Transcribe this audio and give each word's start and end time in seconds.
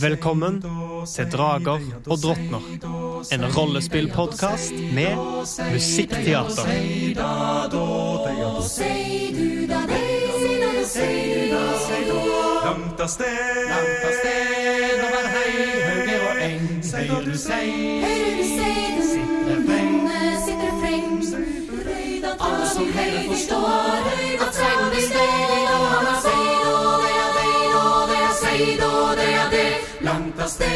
Velkommen 0.00 0.62
til 1.14 1.26
Drager 1.32 1.80
og 2.06 2.18
drottner, 2.22 2.62
en 3.34 3.44
rollespillpodkast 3.56 4.72
med 4.94 5.16
musikkteater. 5.72 6.70
Langt 12.64 13.00
av 13.00 13.08
sted, 13.08 13.66
langt 13.72 14.04
av 14.06 14.14
sted, 14.20 15.02
over 15.08 15.24
høyre 15.34 16.16
og 16.28 16.34
eng. 16.46 16.64
Høyre 16.94 17.20
du 17.26 17.34
sei, 17.34 17.68
høyre 18.06 18.32
du 18.38 18.44
sei, 18.54 18.78
sitter 19.10 19.50
refreng, 19.50 19.98
sitter 20.46 20.68
refreng. 20.70 21.10
Alle 22.38 22.66
som 22.70 22.86
hører 22.96 23.22
forstår, 23.34 23.98
at 24.46 24.54
seiden 24.62 24.88
de 24.94 25.00
steg, 25.10 25.63
av 30.44 30.48
sted. 30.48 30.68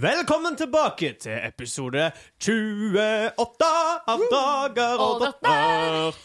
Velkommen 0.00 0.56
tilbake 0.56 1.14
til 1.20 1.38
episode 1.44 2.10
28 2.40 3.70
av 4.12 4.24
Dager 4.32 5.04
og 5.04 5.24
datter. 5.24 6.20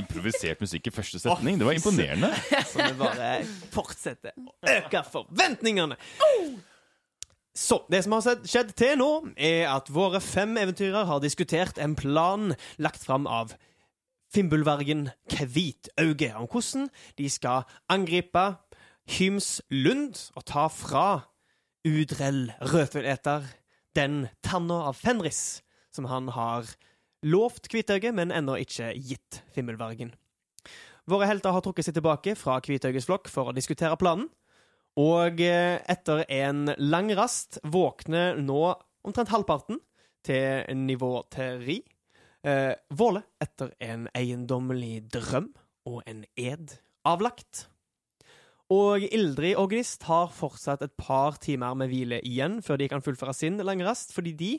Improvisert 0.00 0.60
musikk 0.60 0.90
i 0.90 0.94
første 0.94 1.22
setning. 1.22 1.60
Det 1.60 1.68
var 1.68 1.78
imponerende. 1.78 2.32
Så 2.68 2.82
vi 2.82 2.98
bare 2.98 3.30
fortsetter 3.72 4.34
å 4.34 4.58
øke 4.74 5.04
forventningene. 5.14 5.98
Så 7.56 7.80
det 7.90 8.04
som 8.06 8.14
har 8.16 8.44
skjedd 8.46 8.74
til 8.78 8.98
nå, 9.00 9.10
er 9.36 9.70
at 9.72 9.90
våre 9.92 10.20
fem 10.22 10.58
eventyrer 10.60 11.06
har 11.08 11.22
diskutert 11.22 11.78
en 11.82 11.96
plan 11.98 12.54
lagt 12.78 13.02
fram 13.06 13.26
av 13.30 13.54
Fimbulvergen 14.30 15.08
Kvitauge 15.30 16.30
om 16.38 16.46
hvordan 16.46 16.88
de 17.18 17.26
skal 17.30 17.66
angripe 17.90 18.44
Hymslund 19.16 20.20
og 20.38 20.44
ta 20.46 20.68
fra 20.70 21.06
Udrell 21.88 22.52
Rødfugleter 22.60 23.48
den 23.98 24.28
tanna 24.46 24.84
av 24.90 25.00
Fenris 25.00 25.62
som 25.90 26.06
han 26.06 26.30
har 26.36 26.68
lovt 27.26 27.68
Kvitauge, 27.72 28.12
men 28.14 28.30
ennå 28.30 28.54
ikke 28.62 28.92
gitt 28.94 29.40
Fimbulvergen. 29.54 30.12
Våre 31.10 31.26
helter 31.26 31.50
har 31.50 31.64
trukket 31.64 31.88
seg 31.88 31.96
tilbake 31.98 32.36
fra 32.38 32.60
Kvitauges 32.62 33.08
flokk 33.08 33.28
for 33.32 33.50
å 33.50 33.56
diskutere 33.56 33.98
planen. 33.98 34.28
Og 35.00 35.40
eh, 35.42 35.80
etter 35.90 36.22
en 36.30 36.68
lang 36.78 37.10
rast 37.18 37.58
våkner 37.66 38.38
nå 38.38 38.62
omtrent 39.06 39.32
halvparten 39.32 39.80
til 40.26 40.66
nivå 40.76 41.16
terri. 41.32 41.80
Eh, 42.46 42.72
Våle 42.96 43.22
etter 43.42 43.72
en 43.84 44.06
eiendommelig 44.16 45.02
drøm 45.12 45.50
og 45.90 46.02
en 46.08 46.24
ed 46.40 46.78
avlagt. 47.08 47.66
Og 48.70 49.02
Ildrid 49.02 49.56
og 49.58 49.72
Gnist 49.72 50.04
har 50.06 50.30
fortsatt 50.32 50.82
et 50.86 50.94
par 51.00 51.36
timer 51.42 51.74
med 51.76 51.90
hvile 51.90 52.20
igjen 52.24 52.60
før 52.62 52.78
de 52.78 52.86
kan 52.92 53.02
fullføre 53.02 53.34
sin 53.34 53.58
lange 53.66 53.84
rast, 53.84 54.14
fordi 54.14 54.32
de 54.38 54.50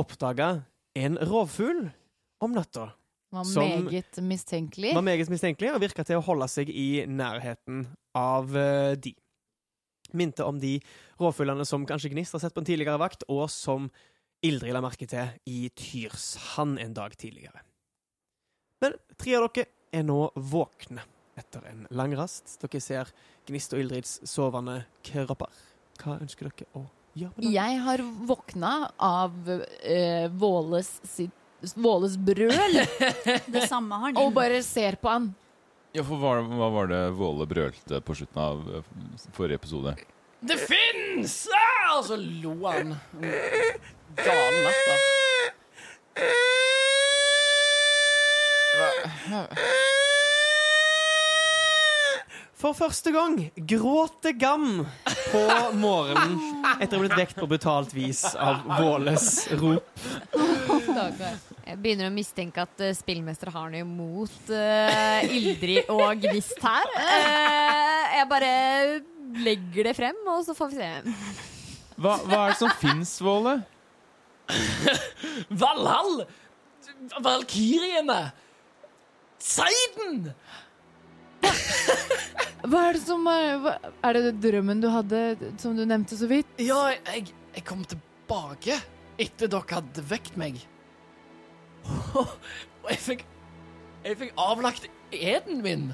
oppdaga 0.00 0.62
en 0.96 1.18
rovfugl 1.20 1.90
om 2.40 2.56
natta 2.56 2.88
Var 3.30 3.44
Som- 3.46 3.84
meget 3.86 4.16
mistenkelig. 4.26 4.94
var 4.94 5.02
meget 5.06 5.28
mistenkelig 5.30 5.70
og 5.74 5.80
virka 5.84 6.02
til 6.04 6.16
å 6.18 6.24
holde 6.24 6.48
seg 6.50 6.68
i 6.68 7.04
nærheten 7.06 7.84
av 8.16 8.56
eh, 8.56 8.94
de. 8.96 9.14
Minte 10.12 10.42
om 10.42 10.58
de 10.58 10.80
rovfuglene 11.20 11.62
som 11.64 11.84
kanskje 11.86 12.10
Gnist 12.10 12.32
har 12.32 12.40
sett 12.42 12.54
på 12.54 12.58
en 12.58 12.66
tidligere 12.66 12.98
vakt, 12.98 13.22
og 13.28 13.48
som 13.48 13.88
Ildrid 14.40 14.72
la 14.72 14.80
merke 14.80 15.04
til 15.08 15.34
i 15.52 15.68
Tyrshand 15.76 16.80
en 16.80 16.94
dag 16.96 17.12
tidligere. 17.20 17.60
Men 18.80 18.94
tre 19.20 19.34
av 19.36 19.50
dere 19.52 19.66
er 19.92 20.06
nå 20.08 20.30
våkne 20.32 21.02
etter 21.40 21.66
en 21.68 21.82
lang 21.96 22.14
rast. 22.16 22.54
Dere 22.62 22.80
ser 22.80 23.10
Gnist 23.48 23.74
og 23.76 23.82
Ildrids 23.82 24.14
sovende 24.28 24.78
kropper. 25.04 25.52
Hva 26.00 26.16
ønsker 26.22 26.48
dere 26.48 26.70
å 26.72 26.86
gjøre 27.12 27.34
med 27.34 27.44
det? 27.44 27.52
Jeg 27.52 27.82
har 27.84 28.04
våkna 28.30 28.72
av 28.96 29.36
eh, 29.52 30.32
Våles, 30.32 30.88
sitt, 31.04 31.36
Våles 31.76 32.16
brøl 32.16 32.80
Det 33.54 33.66
samme 33.68 33.98
har 34.06 34.16
og 34.22 34.32
bare 34.38 34.62
ser 34.64 34.96
på 35.02 35.12
han. 35.12 35.28
Ja, 35.92 36.06
for 36.06 36.22
hva, 36.22 36.38
hva 36.46 36.72
var 36.72 36.88
det 36.88 37.02
Våle 37.18 37.44
brølte 37.50 38.00
på 38.00 38.16
slutten 38.16 38.40
av 38.40 38.64
eh, 38.78 38.90
forrige 39.36 39.60
episode? 39.60 39.98
Det 40.40 40.56
fins! 40.64 41.42
Ah! 41.52 41.98
Og 41.98 42.04
så 42.06 42.16
lo 42.16 42.54
han. 42.64 42.94
Gal 44.16 44.54
latter. 44.64 44.98
For 52.60 52.76
første 52.76 53.12
gang 53.14 53.38
gråter 53.56 54.34
Gam 54.36 54.82
på 55.30 55.44
morgenen 55.80 56.34
etter 56.76 56.96
å 56.96 56.98
ha 56.98 57.04
blitt 57.06 57.16
vekt 57.16 57.38
på 57.40 57.48
brutalt 57.48 57.94
vis 57.96 58.24
av 58.34 58.66
Våles 58.80 59.46
rop. 59.56 60.02
Jeg 61.64 61.78
begynner 61.80 62.10
å 62.10 62.12
mistenke 62.12 62.66
at 62.66 62.82
uh, 62.82 62.90
spillmester 62.96 63.52
har 63.54 63.70
noe 63.72 63.84
imot 63.84 64.50
uh, 64.52 65.22
Ildrid 65.24 65.88
og 65.92 66.20
Gnist 66.20 66.58
her. 66.64 66.94
Uh, 66.98 68.04
jeg 68.18 68.28
bare 68.32 68.52
legger 69.46 69.90
det 69.90 69.96
frem, 69.96 70.18
og 70.28 70.42
så 70.44 70.56
får 70.58 70.72
vi 70.72 70.80
se. 70.82 70.90
Hva, 71.96 72.18
hva 72.26 72.42
er 72.42 72.52
det 72.52 72.58
som 72.60 72.72
fins, 72.82 73.14
Våle? 73.24 73.60
Valhall! 75.62 76.24
Valkyriene! 77.24 78.20
Seiden! 79.40 80.30
Hva 82.60 82.82
er 82.90 82.96
det 82.96 83.02
som 83.02 83.24
er 83.30 83.54
hva, 83.62 83.74
Er 84.04 84.18
det 84.18 84.34
drømmen 84.42 84.82
du 84.82 84.90
hadde, 84.92 85.20
som 85.60 85.76
du 85.78 85.86
nevnte 85.88 86.18
så 86.18 86.28
vidt? 86.30 86.50
Ja, 86.60 86.90
jeg, 87.08 87.30
jeg 87.56 87.64
kom 87.68 87.84
tilbake 87.88 88.76
etter 89.20 89.50
dere 89.50 89.80
hadde 89.80 90.04
vekt 90.10 90.36
meg. 90.40 90.60
Og 92.20 92.88
jeg 92.92 93.00
fikk 93.04 93.26
Jeg 94.04 94.16
fikk 94.20 94.38
avlagt 94.40 94.86
eden 95.12 95.60
min. 95.64 95.90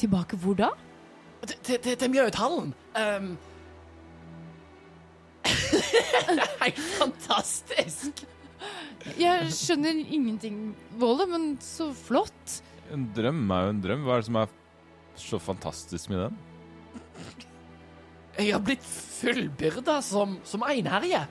Tilbake 0.00 0.36
hvor 0.40 0.56
da? 0.56 0.70
Til, 1.46 1.58
til, 1.62 1.80
til, 1.84 1.96
til 2.00 3.36
Mjødhallen. 5.46 6.42
er 6.60 6.64
Helt 6.66 6.82
fantastisk. 6.98 8.24
Jeg 9.16 9.50
skjønner 9.54 10.00
ingenting, 10.02 10.74
Våle, 10.98 11.28
men 11.30 11.54
så 11.62 11.92
flott. 11.94 12.58
En 12.92 13.06
drøm 13.14 13.44
er 13.54 13.66
jo 13.66 13.74
en 13.74 13.82
drøm. 13.84 14.04
Hva 14.06 14.16
er 14.16 14.22
det 14.22 14.28
som 14.28 14.40
er 14.40 14.54
så 15.16 15.40
fantastisk 15.42 16.10
med 16.10 16.24
den? 16.26 16.40
Jeg 18.36 18.52
har 18.52 18.64
blitt 18.64 18.84
fullbyrda 18.84 20.00
som, 20.04 20.36
som 20.44 20.64
einherje. 20.66 21.22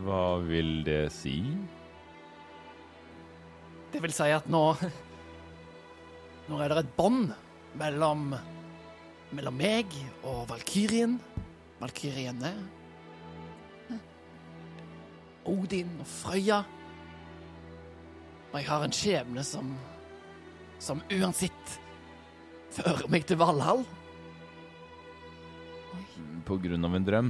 Hva 0.00 0.24
vil 0.46 0.80
det 0.86 1.04
si? 1.14 1.36
Det 3.90 4.00
vil 4.02 4.14
si 4.14 4.30
at 4.30 4.46
nå 4.50 4.64
Nå 6.50 6.58
er 6.62 6.72
det 6.72 6.82
et 6.82 6.94
bånd 6.96 7.30
mellom 7.78 8.32
Mellom 9.30 9.54
meg 9.54 9.92
og 10.26 10.48
Valkyrien. 10.50 11.18
Valkyriene. 11.80 12.50
Odin 15.48 15.92
og 16.02 16.08
Frøya. 16.08 16.58
Og 18.50 18.56
jeg 18.58 18.66
har 18.66 18.84
en 18.84 18.94
skjebne 18.94 19.46
som 19.46 19.72
Som 20.80 21.02
uansett 21.12 21.74
fører 22.72 23.04
meg 23.12 23.26
til 23.28 23.36
Valhall. 23.36 23.82
På 26.48 26.56
grunn 26.56 26.88
av 26.88 26.96
en 26.96 27.04
drøm? 27.04 27.28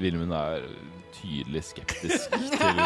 Vilmund 0.00 0.32
er 0.32 0.64
tydelig 1.12 1.62
skeptisk 1.68 2.32
til, 2.32 2.80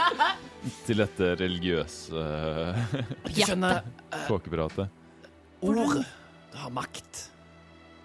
til 0.86 1.00
dette 1.00 1.30
religiøse 1.40 2.24
Du 3.30 3.40
kåkepratet. 4.28 4.90
ord 5.62 6.04
det 6.52 6.58
har 6.58 6.70
makt. 6.74 7.30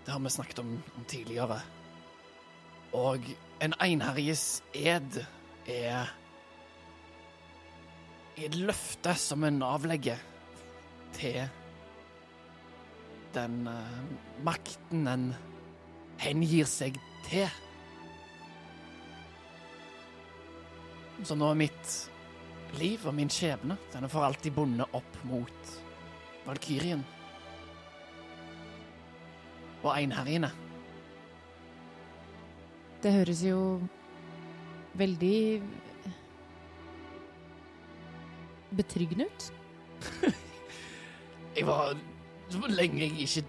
Det 0.05 0.11
har 0.11 0.19
vi 0.19 0.29
snakket 0.29 0.59
om, 0.59 0.75
om 0.97 1.05
tidligere. 1.09 1.59
Og 2.93 3.25
en 3.59 3.73
einherjes 3.81 4.61
ed 4.73 5.19
er 5.67 6.11
et 8.37 8.55
løfte 8.55 9.15
som 9.17 9.43
en 9.47 9.61
avlegger 9.63 10.19
til 11.15 11.45
den 13.35 13.67
eh, 13.67 14.01
makten 14.43 15.07
en 15.07 15.29
hengir 16.21 16.67
seg 16.69 16.99
til. 17.27 17.47
Så 21.23 21.35
nå 21.39 21.49
er 21.51 21.59
mitt 21.59 21.95
liv 22.79 23.03
og 23.07 23.15
min 23.15 23.31
skjebne 23.31 23.77
den 23.93 24.07
er 24.07 24.11
for 24.11 24.27
alltid 24.27 24.55
bundet 24.55 24.95
opp 24.95 25.19
mot 25.27 25.75
Valkyrien. 26.45 27.03
Og 29.85 30.01
inne. 30.01 30.49
Det 33.03 33.11
høres 33.13 33.43
jo 33.45 33.59
veldig 34.97 35.61
betryggende 38.75 39.27
ut. 39.29 39.51
Jeg 41.55 41.67
var 41.67 41.93
så 42.51 42.67
lenge 42.67 42.99
jeg 42.99 43.13
ikke 43.23 43.43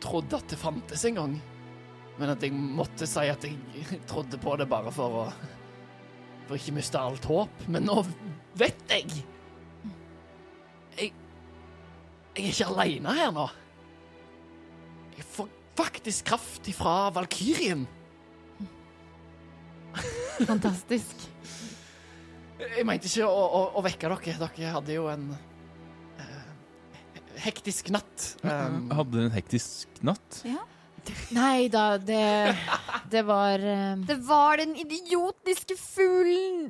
trodde 0.00 0.38
at 0.38 0.52
det 0.52 0.58
fantes 0.60 1.04
engang. 1.08 1.34
Men 2.20 2.30
at 2.32 2.44
jeg 2.44 2.52
måtte 2.54 3.08
si 3.08 3.24
at 3.28 3.44
jeg 3.44 3.56
trodde 4.10 4.38
på 4.40 4.54
det 4.60 4.68
bare 4.70 4.92
for 4.94 5.24
å 5.24 5.24
For 6.46 6.58
ikke 6.58 6.76
miste 6.76 6.98
alt 6.98 7.26
håp. 7.30 7.64
Men 7.70 7.88
nå 7.88 7.96
vet 8.58 8.80
jeg! 8.90 9.24
Jeg 10.98 11.10
Jeg 12.36 12.44
er 12.44 12.52
ikke 12.52 12.70
aleine 12.70 13.16
her 13.18 13.34
nå. 13.34 13.48
Jeg 15.16 15.26
får 15.34 15.48
faktisk 15.78 16.30
kraft 16.30 16.68
ifra 16.70 17.10
Valkyrien. 17.14 17.86
Fantastisk. 20.46 21.28
Jeg 22.60 22.84
mente 22.86 23.08
ikke 23.08 23.28
å, 23.28 23.40
å, 23.40 23.62
å 23.80 23.84
vekke 23.84 24.10
dere. 24.10 24.36
Dere 24.56 24.74
hadde 24.74 24.96
jo 24.96 25.06
en 25.12 25.30
eh, 26.20 26.42
hektisk 27.46 27.90
natt. 27.94 28.34
Um, 28.44 28.90
Hadde 28.94 29.26
en 29.26 29.34
hektisk 29.34 30.02
natt. 30.06 30.42
Nei 31.32 31.70
da, 31.72 31.94
det, 31.96 32.52
det 33.10 33.22
var 33.24 33.62
eh, 33.64 33.94
Det 34.04 34.18
var 34.26 34.60
den 34.60 34.76
idiotiske 34.78 35.78
fuglen! 35.80 36.68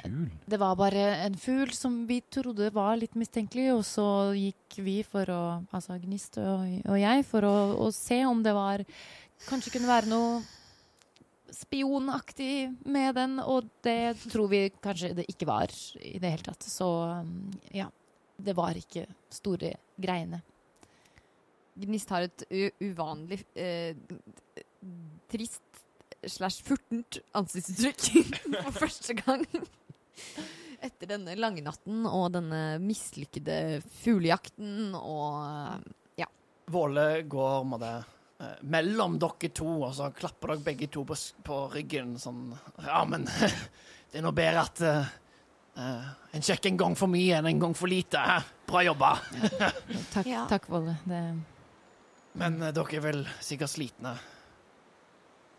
Fugl. 0.00 0.30
Det 0.48 0.58
var 0.60 0.78
bare 0.80 1.02
en 1.26 1.36
fugl 1.36 1.72
som 1.76 2.02
vi 2.08 2.22
trodde 2.32 2.70
var 2.72 2.96
litt 2.96 3.14
mistenkelig, 3.18 3.68
og 3.74 3.84
så 3.86 4.06
gikk 4.36 4.78
vi 4.80 5.02
for 5.04 5.28
å 5.28 5.42
Altså 5.74 5.98
Gnist 6.00 6.38
og, 6.40 6.64
og 6.88 6.98
jeg 7.00 7.26
for 7.28 7.44
å, 7.44 7.54
å 7.84 7.90
se 7.92 8.22
om 8.24 8.40
det 8.44 8.54
var 8.56 8.84
Kanskje 9.42 9.74
kunne 9.74 9.90
være 9.90 10.08
noe 10.08 10.42
spionaktig 11.52 12.72
med 12.88 13.14
den, 13.18 13.38
og 13.40 13.68
det 13.84 14.14
tror 14.30 14.48
vi 14.48 14.62
kanskje 14.82 15.12
det 15.18 15.26
ikke 15.28 15.48
var 15.48 15.72
i 16.00 16.18
det 16.22 16.30
hele 16.32 16.46
tatt. 16.46 16.64
Så 16.64 16.88
um, 17.20 17.50
ja. 17.74 17.90
Det 18.42 18.56
var 18.56 18.74
ikke 18.74 19.04
store 19.30 19.74
greiene. 20.00 20.40
Gnist 21.78 22.10
har 22.10 22.24
et 22.26 22.42
u 22.50 22.88
uvanlig 22.88 23.38
eh, 23.54 23.94
trist 25.30 25.84
slash 26.26 26.64
furtent 26.66 27.20
ansiktsuttrykk 27.38 28.40
for 28.64 28.80
første 28.80 29.14
gang. 29.20 29.46
Etter 30.86 31.06
denne 31.14 31.36
lange 31.38 31.62
natten 31.62 32.06
og 32.10 32.32
denne 32.34 32.62
mislykkede 32.82 33.80
fuglejakten 34.02 34.94
og 34.98 35.90
Våle 36.72 37.22
går 37.28 37.64
må 37.66 37.76
det, 37.82 38.04
eh, 38.40 38.52
mellom 38.70 39.16
dere 39.20 39.48
to, 39.52 39.66
og 39.82 39.90
så 39.98 40.06
klapper 40.14 40.52
dere 40.54 40.62
begge 40.64 40.86
to 40.94 41.02
på, 41.04 41.16
på 41.44 41.56
ryggen 41.74 42.14
sånn 42.22 42.52
Ja, 42.86 43.00
men 43.04 43.26
det 44.12 44.20
er 44.20 44.24
nå 44.24 44.30
bedre 44.32 44.62
at 44.62 44.80
eh, 44.86 45.10
eh, 45.76 46.06
en 46.38 46.46
sjekker 46.46 46.70
en 46.70 46.78
gang 46.84 46.94
for 46.96 47.10
mye 47.12 47.40
enn 47.40 47.50
en 47.50 47.60
gang 47.66 47.74
for 47.76 47.90
lite. 47.90 48.22
Hæ? 48.22 48.38
Bra 48.70 48.84
jobba. 48.86 49.10
Takk, 50.14 50.30
Ja. 50.30 50.46
takk 50.48 50.68
Volle. 50.72 50.94
Det, 51.04 51.20
Men 52.40 52.62
uh, 52.62 52.70
dere 52.72 52.96
er 52.96 53.04
vel 53.10 53.20
sikkert 53.42 53.74
slitne, 53.74 54.14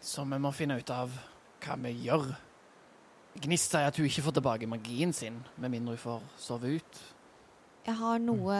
så 0.01 0.25
vi 0.25 0.39
må 0.41 0.49
finne 0.55 0.79
ut 0.79 0.89
av 0.95 1.13
hva 1.67 1.77
vi 1.83 1.93
gjør. 2.07 2.31
Gnist 3.41 3.71
sier 3.73 3.87
at 3.89 3.97
hun 3.97 4.05
ikke 4.05 4.21
får 4.27 4.35
tilbake 4.37 4.67
magien 4.69 5.13
sin, 5.13 5.39
med 5.57 5.71
mindre 5.73 5.95
hun 5.95 5.97
får 6.03 6.21
sove 6.37 6.75
ut. 6.77 6.99
Jeg 7.85 7.95
har 7.99 8.19
noe, 8.21 8.57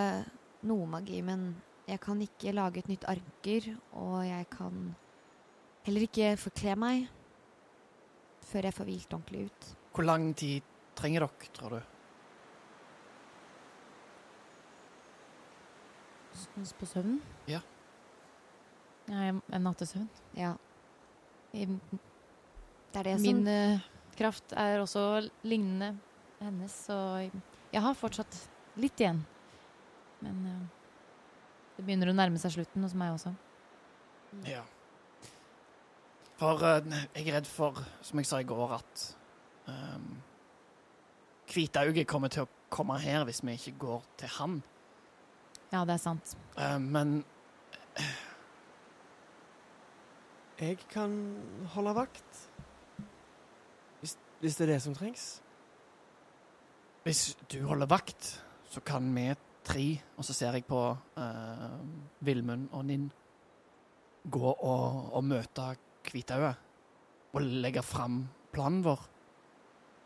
noe 0.63 0.87
magi, 0.89 1.21
men 1.21 1.55
jeg 1.87 1.99
kan 2.01 2.19
ikke 2.21 2.51
lage 2.55 2.79
et 2.81 2.89
nytt 2.89 3.05
arker, 3.07 3.67
og 3.93 4.23
jeg 4.25 4.47
kan 4.51 4.95
heller 5.85 6.01
ikke 6.07 6.33
forkle 6.41 6.75
meg 6.79 7.07
før 8.49 8.67
jeg 8.67 8.73
får 8.73 8.89
hvilt 8.89 9.13
ordentlig 9.13 9.45
ut. 9.45 9.69
Hvor 9.93 10.03
lang 10.09 10.33
tid 10.35 10.61
trenger 10.95 11.27
dere, 11.27 11.51
tror 11.53 11.69
du? 11.77 11.81
s- 16.63 16.73
på 16.79 16.85
søvn? 16.85 17.21
Ja. 17.47 17.59
Ja, 19.07 19.21
en 19.29 19.41
en 19.53 19.61
nattesøvn. 19.63 20.09
Ja, 20.37 20.53
I- 21.53 21.65
det 21.65 21.79
er 22.95 23.03
det 23.03 23.21
Min 23.21 23.35
som 23.45 23.47
eh, 23.47 23.79
kraft 24.17 24.53
er 24.57 24.81
også 24.81 25.23
lignende 25.47 25.93
hennes, 26.43 26.75
så 26.87 26.97
jeg 27.73 27.81
har 27.81 27.97
fortsatt 27.97 28.37
litt 28.79 28.99
igjen. 29.01 29.21
Men 30.23 30.43
ja, 30.47 30.59
det 31.77 31.85
begynner 31.85 32.11
å 32.11 32.15
nærme 32.17 32.41
seg 32.41 32.55
slutten 32.55 32.85
hos 32.85 32.95
meg 32.97 33.15
også. 33.15 33.33
Ja. 34.47 34.63
For 36.39 36.61
uh, 36.65 36.93
jeg 37.13 37.27
er 37.27 37.37
redd 37.37 37.49
for, 37.49 37.79
som 38.03 38.21
jeg 38.21 38.29
sa 38.29 38.41
i 38.41 38.47
går, 38.47 38.75
at 38.79 39.07
um, 39.69 40.11
Hvitauget 41.53 42.09
kommer 42.09 42.31
til 42.33 42.45
å 42.45 42.51
komme 42.73 42.97
her 43.03 43.25
hvis 43.27 43.43
vi 43.45 43.57
ikke 43.57 43.77
går 43.85 44.05
til 44.21 44.31
han. 44.39 44.61
Ja, 45.73 45.83
det 45.85 45.97
er 45.97 46.03
sant. 46.03 46.35
Uh, 46.57 46.79
men 46.81 47.21
Jeg 50.63 50.77
kan 50.89 51.13
holde 51.73 51.95
vakt. 51.97 52.41
Hvis, 54.43 54.57
det 54.59 54.65
er 54.65 54.73
det 54.73 54.81
som 54.83 54.95
trengs. 54.95 55.39
hvis 57.03 57.37
du 57.51 57.61
holder 57.63 57.87
vakt, 57.87 58.25
så 58.67 58.81
kan 58.83 59.07
vi 59.15 59.29
tre, 59.63 60.01
og 60.17 60.25
så 60.27 60.33
ser 60.35 60.57
jeg 60.57 60.65
på 60.67 60.81
uh, 61.15 61.77
Vilmund 62.19 62.67
og 62.75 62.83
Ninn, 62.85 63.05
gå 64.27 64.51
og, 64.51 65.13
og 65.15 65.23
møte 65.23 65.69
Hvitauget 66.03 66.59
og 67.33 67.41
legge 67.63 67.85
fram 67.87 68.19
planen 68.51 68.83
vår. 68.83 69.07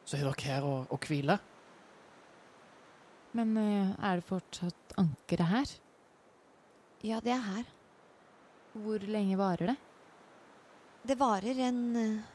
Så 0.06 0.20
er 0.20 0.30
dere 0.30 0.46
her 0.46 0.70
og, 0.70 0.86
og 0.94 1.10
hviler. 1.10 1.42
Men 3.34 3.58
eh, 3.58 3.92
er 3.98 4.22
det 4.22 4.30
fortsatt 4.30 4.98
ankeret 5.02 5.50
her? 5.50 5.76
Ja, 7.04 7.20
det 7.26 7.34
er 7.34 7.44
her. 7.50 7.76
Hvor 8.78 9.02
lenge 9.02 9.38
varer 9.38 9.74
det? 9.74 9.78
Det 11.10 11.20
varer 11.20 11.68
en 11.68 11.84
eh, 11.98 12.34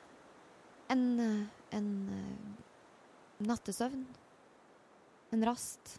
en, 0.93 1.21
eh, 1.21 1.47
en 1.77 1.89
eh, 2.13 3.47
nattesøvn. 3.49 4.05
En 5.33 5.47
rast. 5.49 5.97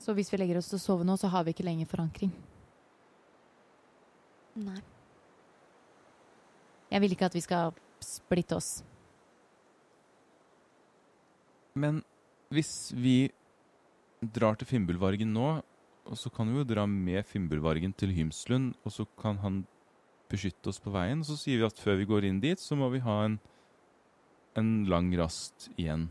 Så 0.00 0.14
hvis 0.16 0.32
vi 0.32 0.40
legger 0.40 0.58
oss 0.60 0.70
til 0.72 0.80
å 0.80 0.84
sove 0.84 1.06
nå, 1.06 1.16
så 1.20 1.30
har 1.32 1.44
vi 1.44 1.54
ikke 1.54 1.66
lenger 1.66 1.88
forankring. 1.90 2.32
Nei. 4.64 4.80
Jeg 6.92 7.02
vil 7.02 7.14
ikke 7.16 7.28
at 7.28 7.36
vi 7.36 7.42
skal 7.44 7.74
splitte 8.04 8.58
oss. 8.58 8.72
Men 11.74 12.02
hvis 12.54 12.92
vi 12.94 13.32
drar 14.34 14.58
til 14.58 14.68
Fimbulvargen 14.68 15.32
nå, 15.34 15.48
og 16.04 16.18
så 16.20 16.30
kan 16.30 16.50
vi 16.50 16.60
jo 16.60 16.68
dra 16.68 16.84
med 16.86 17.24
Fimbulvargen 17.26 17.94
til 17.96 18.12
Hymslund, 18.14 18.74
og 18.84 18.92
så 18.92 19.06
kan 19.20 19.40
han 19.42 19.62
beskytte 20.30 20.70
oss 20.70 20.80
på 20.82 20.92
veien. 20.94 21.22
Og 21.24 21.28
så 21.28 21.38
sier 21.40 21.60
vi 21.60 21.66
at 21.66 21.80
før 21.80 21.98
vi 22.00 22.08
går 22.08 22.28
inn 22.28 22.40
dit, 22.42 22.60
så 22.60 22.76
må 22.78 22.90
vi 22.92 23.02
ha 23.04 23.22
en, 23.24 23.38
en 24.56 24.84
lang 24.88 25.10
rast 25.18 25.68
igjen. 25.76 26.08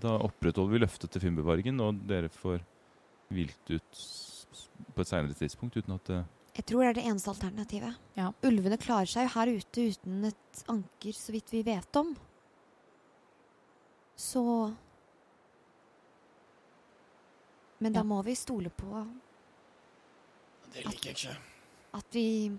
Da 0.00 0.14
opprettholder 0.22 0.72
vi 0.76 0.82
løftet 0.84 1.10
til 1.12 1.22
Fimbulvargen, 1.24 1.80
og 1.82 2.02
dere 2.08 2.30
får 2.32 2.60
hvilt 3.30 3.72
ut 3.74 4.02
på 4.94 5.02
et 5.02 5.10
senere 5.10 5.34
tidspunkt 5.38 5.76
uten 5.78 5.94
at 5.96 6.04
det 6.10 6.20
Jeg 6.56 6.64
tror 6.66 6.82
det 6.82 6.88
er 6.90 6.96
det 6.98 7.04
eneste 7.06 7.30
alternativet. 7.30 7.96
Ja. 8.18 8.32
Ulvene 8.44 8.76
klarer 8.80 9.06
seg 9.06 9.28
jo 9.28 9.34
her 9.36 9.52
ute 9.54 9.84
uten 9.92 10.24
et 10.28 10.62
anker, 10.68 11.12
så 11.14 11.32
vidt 11.32 11.52
vi 11.54 11.62
vet 11.62 11.96
om. 12.00 12.14
Så 14.16 14.42
Men 17.80 17.92
da 17.94 18.00
Ja. 18.00 18.04
må 18.04 18.22
vi 18.22 18.34
stole 18.34 18.68
på 18.68 19.06
Det 20.74 20.84
liker 20.84 21.08
jeg 21.10 21.16
ikke. 21.16 21.36
at 21.94 22.04
vi 22.12 22.50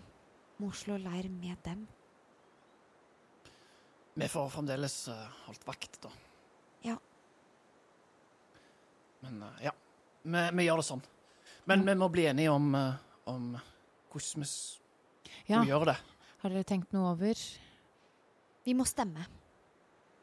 må 0.60 0.72
slå 0.74 0.98
leir 0.98 1.30
med 1.30 1.58
dem. 1.64 1.88
Vi 4.14 4.28
får 4.28 4.50
fremdeles 4.52 4.96
eh, 5.08 5.28
holdt 5.48 5.64
vakt, 5.68 5.98
da. 6.04 6.10
Ja. 6.84 6.98
Men 9.24 9.42
eh, 9.48 9.66
ja, 9.70 9.74
vi, 10.24 10.44
vi 10.60 10.66
gjør 10.68 10.82
det 10.82 10.88
sånn. 10.90 11.04
Men 11.70 11.86
vi 11.88 11.96
må 11.96 12.10
bli 12.12 12.26
enige 12.32 12.52
om, 12.54 12.72
eh, 12.76 12.96
om 13.32 13.52
hvordan 14.12 14.44
vi 14.44 14.50
Ja, 15.54 15.62
gjør 15.64 15.86
det. 15.94 15.98
har 16.44 16.50
dere 16.54 16.68
tenkt 16.68 16.92
noe 16.96 17.14
over? 17.14 17.40
Vi 18.66 18.74
må 18.78 18.86
stemme, 18.86 19.24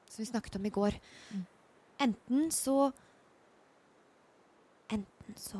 som 0.09 0.23
vi 0.23 0.29
snakket 0.29 0.59
om 0.61 0.67
i 0.69 0.75
går. 0.75 0.99
Mm. 1.35 1.45
Enten 2.09 2.51
så 2.55 2.93
Enten 4.89 5.35
Så 5.37 5.59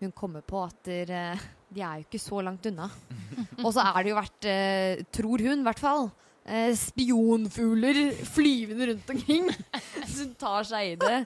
hun 0.00 0.12
kommer 0.16 0.40
på 0.46 0.60
at 0.64 0.78
der, 0.86 1.36
de 1.68 1.80
er 1.82 1.98
jo 1.98 2.06
ikke 2.06 2.20
så 2.22 2.38
langt 2.40 2.64
unna. 2.70 2.86
Og 3.64 3.72
så 3.74 3.82
er 3.82 3.98
det 4.06 4.12
jo 4.12 4.16
vært, 4.16 4.46
tror 5.12 5.42
hun 5.44 5.60
i 5.60 5.66
hvert 5.66 5.82
fall, 5.82 6.06
eh, 6.48 6.72
spionfugler 6.76 8.00
flyvende 8.24 8.90
rundt 8.92 9.10
omkring. 9.14 9.50
Så 10.08 10.24
hun 10.24 10.34
tar 10.40 10.66
seg 10.68 10.94
i 10.94 10.96
det 11.00 11.18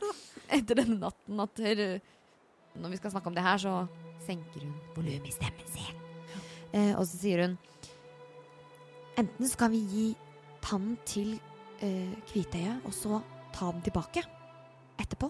etter 0.52 0.82
denne 0.82 0.98
natten 1.00 1.40
at 1.40 1.62
når 2.74 2.92
vi 2.92 2.98
skal 3.00 3.12
snakke 3.12 3.30
om 3.30 3.36
det 3.36 3.44
her, 3.44 3.60
så 3.60 3.72
senker 4.26 4.64
hun 4.64 4.72
volumet 4.96 5.28
i 5.28 5.34
stemmen 5.34 5.68
sin. 5.72 6.02
Eh, 6.72 6.92
og 6.96 7.04
så 7.04 7.18
sier 7.20 7.44
hun 7.44 7.58
Enten 9.20 9.44
så 9.44 9.58
kan 9.60 9.72
vi 9.74 9.82
gi 9.92 10.04
tannen 10.64 10.94
til 11.04 11.34
eh, 11.84 12.14
Kvitøyet, 12.30 12.80
og 12.88 12.94
så 12.96 13.18
ta 13.52 13.68
den 13.74 13.84
tilbake 13.84 14.22
etterpå. 15.02 15.28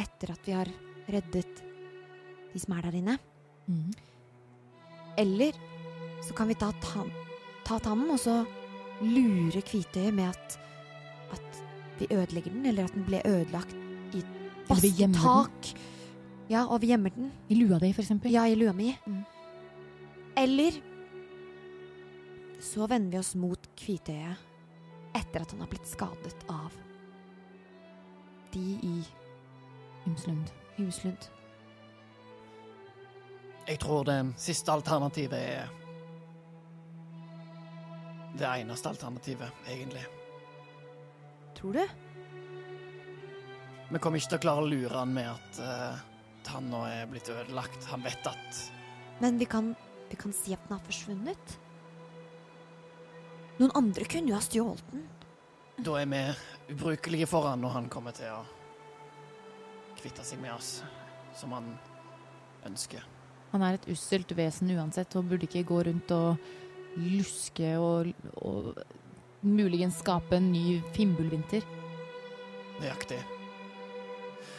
Etter 0.00 0.32
at 0.32 0.48
vi 0.48 0.54
har 0.56 0.70
reddet 1.12 1.60
de 2.54 2.62
som 2.62 2.78
er 2.78 2.88
der 2.88 2.96
inne. 2.96 3.18
Mm. 3.68 3.92
Eller 5.20 5.60
så 6.24 6.32
kan 6.32 6.48
vi 6.48 6.56
ta, 6.56 6.72
tan 6.80 7.12
ta 7.68 7.76
tannen 7.84 8.08
og 8.14 8.20
så 8.22 8.40
lure 9.04 9.60
Kvitøyet 9.62 10.14
med 10.16 10.30
at, 10.32 10.58
at 11.36 11.62
vi 11.98 12.08
ødelegger 12.10 12.54
den, 12.54 12.66
eller 12.66 12.88
at 12.88 12.94
den 12.96 13.04
ble 13.06 13.20
ødelagt 13.26 13.74
i 14.16 14.22
basketak. 14.68 15.72
Ja, 16.48 16.64
og 16.64 16.80
vi 16.80 16.94
gjemmer 16.94 17.12
den. 17.12 17.32
I 17.48 17.58
lua 17.60 17.78
di, 17.82 17.92
for 17.92 18.02
eksempel. 18.02 18.32
Ja, 18.32 18.46
i 18.48 18.56
lua 18.56 18.72
mi. 18.72 18.94
Mm. 19.06 19.24
Eller 20.38 20.80
så 22.60 22.86
vender 22.86 23.10
vi 23.10 23.18
oss 23.20 23.34
mot 23.36 23.68
Kvitøyet 23.76 24.46
etter 25.18 25.42
at 25.42 25.50
han 25.52 25.60
har 25.60 25.70
blitt 25.70 25.88
skadet 25.88 26.46
av 26.48 26.72
de 28.54 28.78
i 28.86 28.94
Ymslund. 30.06 30.54
Humslund. 30.78 31.28
Jeg 33.68 33.80
tror 33.82 34.06
det 34.08 34.16
siste 34.40 34.72
alternativet 34.72 35.36
er 35.36 35.87
det 38.38 38.46
eneste 38.46 38.88
alternativet, 38.88 39.64
egentlig. 39.66 40.04
Tror 41.58 41.72
du? 41.72 41.84
Vi 43.88 43.98
kommer 43.98 44.20
ikke 44.20 44.34
til 44.34 44.38
å 44.38 44.44
klare 44.44 44.62
å 44.62 44.68
lure 44.68 45.00
han 45.00 45.14
med 45.16 45.30
at 45.32 45.60
uh, 45.64 46.02
tanna 46.46 46.84
er 46.92 47.08
blitt 47.10 47.30
ødelagt. 47.32 47.88
Han 47.92 48.04
vet 48.04 48.28
at 48.28 48.60
Men 49.22 49.38
vi 49.40 49.48
kan, 49.48 49.72
vi 50.10 50.18
kan 50.20 50.34
si 50.36 50.54
at 50.54 50.62
den 50.68 50.76
har 50.76 50.84
forsvunnet. 50.84 51.56
Noen 53.58 53.74
andre 53.74 54.06
kunne 54.06 54.30
jo 54.30 54.36
ha 54.36 54.44
stjålet 54.44 54.92
den. 54.92 55.06
da 55.82 55.96
er 55.98 56.06
vi 56.06 56.22
ubrukelige 56.74 57.26
for 57.26 57.48
han, 57.48 57.64
og 57.64 57.74
han 57.74 57.88
kommer 57.90 58.14
til 58.14 58.30
å 58.30 58.44
kvitte 59.98 60.22
seg 60.26 60.38
med 60.42 60.54
oss 60.54 60.82
som 61.34 61.54
han 61.56 61.72
ønsker. 62.66 63.02
Han 63.52 63.64
er 63.64 63.78
et 63.78 63.88
usselt 63.90 64.30
vesen 64.36 64.70
uansett, 64.76 65.16
og 65.16 65.30
burde 65.30 65.48
ikke 65.48 65.66
gå 65.66 65.82
rundt 65.88 66.12
og 66.14 66.36
luske 66.98 67.74
og, 67.80 68.10
og 68.42 68.74
muligens 69.46 70.00
skape 70.02 70.38
en 70.38 70.50
ny 70.52 70.78
fimbulvinter. 70.96 71.66
Nøyaktig. 72.78 73.18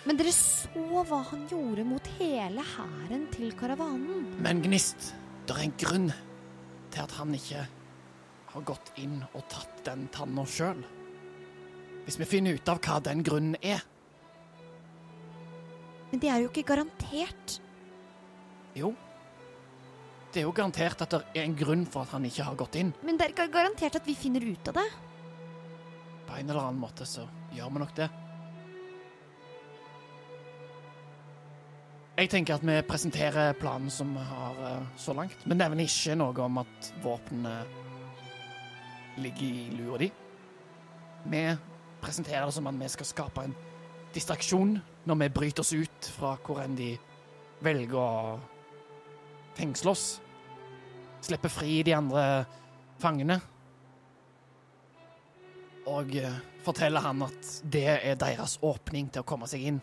Men 0.07 0.19
dere 0.19 0.31
så 0.33 1.03
hva 1.05 1.19
han 1.29 1.43
gjorde 1.51 1.83
mot 1.87 2.07
hele 2.19 2.63
hæren 2.75 3.27
til 3.33 3.51
karavanen. 3.59 4.25
Men 4.41 4.63
Gnist, 4.63 5.11
det 5.45 5.57
er 5.57 5.65
en 5.67 5.75
grunn 5.79 6.09
til 6.89 7.03
at 7.03 7.13
han 7.19 7.35
ikke 7.35 7.65
har 8.49 8.65
gått 8.65 8.93
inn 8.97 9.19
og 9.33 9.43
tatt 9.51 9.83
den 9.85 10.07
tanna 10.13 10.45
sjøl. 10.49 10.81
Hvis 12.07 12.17
vi 12.17 12.25
finner 12.25 12.57
ut 12.57 12.71
av 12.71 12.79
hva 12.81 12.97
den 13.05 13.21
grunnen 13.25 13.59
er, 13.61 13.83
Men 16.09 16.21
det 16.23 16.29
er 16.33 16.39
jo 16.41 16.49
ikke 16.49 16.65
garantert. 16.71 17.59
jo 18.73 18.95
Det 20.29 20.43
er 20.43 20.45
jo 20.45 20.53
garantert 20.53 21.01
at 21.01 21.13
det 21.15 21.41
er 21.41 21.47
en 21.47 21.57
grunn 21.57 21.85
for 21.89 22.05
at 22.05 22.13
han 22.13 22.25
ikke 22.27 22.45
har 22.45 22.57
gått 22.57 22.75
inn. 22.77 22.91
Men 23.01 23.17
det 23.17 23.25
er 23.25 23.31
ikke 23.33 23.47
garantert 23.53 23.95
at 23.97 24.05
vi 24.05 24.13
finner 24.17 24.43
ut 24.45 24.67
av 24.69 24.75
det. 24.77 24.89
På 26.29 26.37
en 26.37 26.49
eller 26.49 26.61
annen 26.67 26.81
måte 26.81 27.05
så 27.09 27.25
gjør 27.55 27.71
vi 27.73 27.81
nok 27.81 27.95
det. 27.97 28.09
Jeg 32.19 32.29
tenker 32.29 32.59
at 32.59 32.65
vi 32.67 32.75
presenterer 32.83 33.55
planen 33.57 33.89
som 33.89 34.11
vi 34.11 34.23
har 34.27 34.57
eh, 34.67 34.87
så 34.99 35.13
langt. 35.15 35.45
men 35.47 35.57
nevner 35.57 35.87
ikke 35.87 36.15
noe 36.19 36.45
om 36.45 36.57
at 36.61 36.89
våpenet 37.01 37.63
ligger 39.23 39.45
i 39.47 39.69
lua 39.79 39.97
di. 39.97 40.11
Vi 41.31 41.43
presenterer 42.03 42.45
det 42.45 42.53
som 42.53 42.67
at 42.67 42.75
vi 42.75 42.89
skal 42.91 43.05
skape 43.07 43.47
en 43.47 43.55
distraksjon 44.13 44.77
når 45.07 45.15
vi 45.23 45.29
bryter 45.29 45.63
oss 45.63 45.73
ut 45.73 46.11
fra 46.19 46.35
hvor 46.43 46.61
enn 46.61 46.75
de 46.77 46.91
velger 47.63 47.97
å 47.97 48.39
fengsle 49.59 49.93
oss. 49.93 50.07
Slippe 51.25 51.51
fri 51.51 51.81
de 51.83 51.95
andre 51.97 52.25
fangene. 52.99 53.39
Og 55.89 56.11
fortelle 56.13 56.37
forteller 56.63 57.01
han 57.01 57.23
at 57.25 57.51
det 57.71 57.87
er 57.87 58.17
deres 58.19 58.57
åpning 58.61 59.07
til 59.09 59.23
å 59.23 59.27
komme 59.27 59.47
seg 59.49 59.63
inn. 59.71 59.79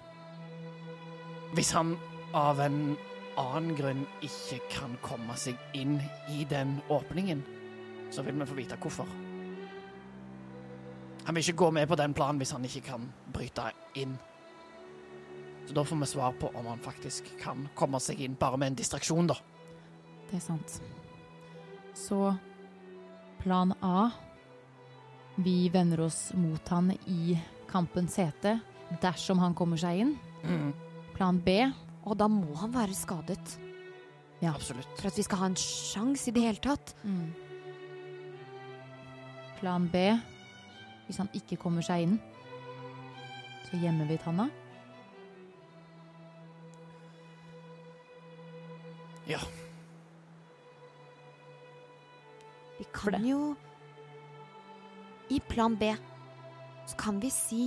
Hvis 1.57 1.73
han 1.75 1.95
av 2.37 2.61
en 2.63 2.97
annen 3.41 3.77
grunn 3.77 4.05
ikke 4.25 4.61
kan 4.73 4.97
komme 5.05 5.37
seg 5.41 5.57
inn 5.77 5.99
i 6.33 6.45
den 6.49 6.77
åpningen, 6.93 7.43
så 8.13 8.23
vil 8.23 8.39
vi 8.39 8.49
få 8.49 8.59
vite 8.59 8.79
hvorfor. 8.81 9.09
Han 11.27 11.35
vil 11.35 11.43
ikke 11.43 11.65
gå 11.65 11.71
med 11.75 11.89
på 11.91 11.99
den 11.99 12.15
planen 12.15 12.39
hvis 12.39 12.55
han 12.55 12.65
ikke 12.69 12.85
kan 12.93 13.09
bryte 13.35 13.71
inn. 13.99 14.15
Så 15.67 15.75
da 15.75 15.83
får 15.83 15.99
vi 16.05 16.07
svar 16.07 16.37
på 16.39 16.53
om 16.55 16.69
han 16.71 16.83
faktisk 16.85 17.33
kan 17.41 17.67
komme 17.75 17.99
seg 18.01 18.21
inn, 18.23 18.39
bare 18.39 18.61
med 18.63 18.73
en 18.73 18.79
distraksjon, 18.79 19.33
da. 19.33 19.41
Det 20.31 20.37
er 20.41 20.43
sant. 20.45 20.81
Så 21.97 22.19
plan 23.41 23.73
A 23.83 24.11
Vi 25.37 25.69
vender 25.73 26.01
oss 26.07 26.33
mot 26.35 26.69
han 26.73 26.91
i 27.07 27.37
kampens 27.69 28.17
hete 28.17 28.57
dersom 29.03 29.39
han 29.43 29.55
kommer 29.55 29.77
seg 29.81 30.01
inn. 30.05 30.13
Mm, 30.47 30.73
Plan 31.17 31.39
B 31.43 31.57
Og 32.07 32.17
da 32.21 32.29
må 32.31 32.55
han 32.61 32.73
være 32.75 32.95
skadet 32.95 33.59
Ja. 34.43 34.53
absolutt. 34.55 34.87
for 35.01 35.09
at 35.09 35.17
vi 35.17 35.23
skal 35.23 35.39
ha 35.39 35.47
en 35.47 35.55
sjanse 35.57 36.29
i 36.29 36.33
det 36.33 36.43
hele 36.43 36.61
tatt. 36.63 36.95
mm. 37.05 37.33
Plan 39.61 39.89
B 39.89 39.97
Hvis 41.07 41.17
han 41.19 41.29
ikke 41.35 41.57
kommer 41.57 41.83
seg 41.83 42.03
inn, 42.03 42.19
så 43.71 43.79
gjemmer 43.81 44.07
vi 44.09 44.17
tanna. 44.19 44.49
Ja. 49.27 49.39
For 53.07 53.15
kan 53.15 53.23
det. 53.23 53.31
jo 53.31 53.55
I 55.31 55.41
plan 55.49 55.77
B 55.79 55.93
så 56.87 56.97
kan 57.01 57.21
vi 57.23 57.31
si 57.35 57.63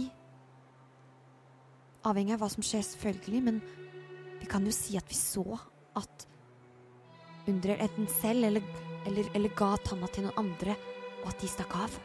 Avhengig 2.08 2.32
av 2.38 2.40
hva 2.40 2.48
som 2.48 2.64
skjer, 2.64 2.84
selvfølgelig, 2.88 3.42
men 3.44 3.58
vi 4.40 4.48
kan 4.48 4.64
jo 4.64 4.72
si 4.72 4.96
at 4.96 5.10
vi 5.12 5.18
så 5.20 5.44
at 6.00 6.26
Undrer 7.50 7.82
enten 7.84 8.08
selv 8.22 8.46
eller, 8.48 8.64
eller, 9.10 9.28
eller 9.36 9.52
ga 9.58 9.74
tanna 9.84 10.08
til 10.14 10.28
noen 10.28 10.38
andre, 10.40 10.76
og 11.24 11.32
at 11.32 11.42
de 11.42 11.50
stakk 11.50 11.74
av. 11.76 11.96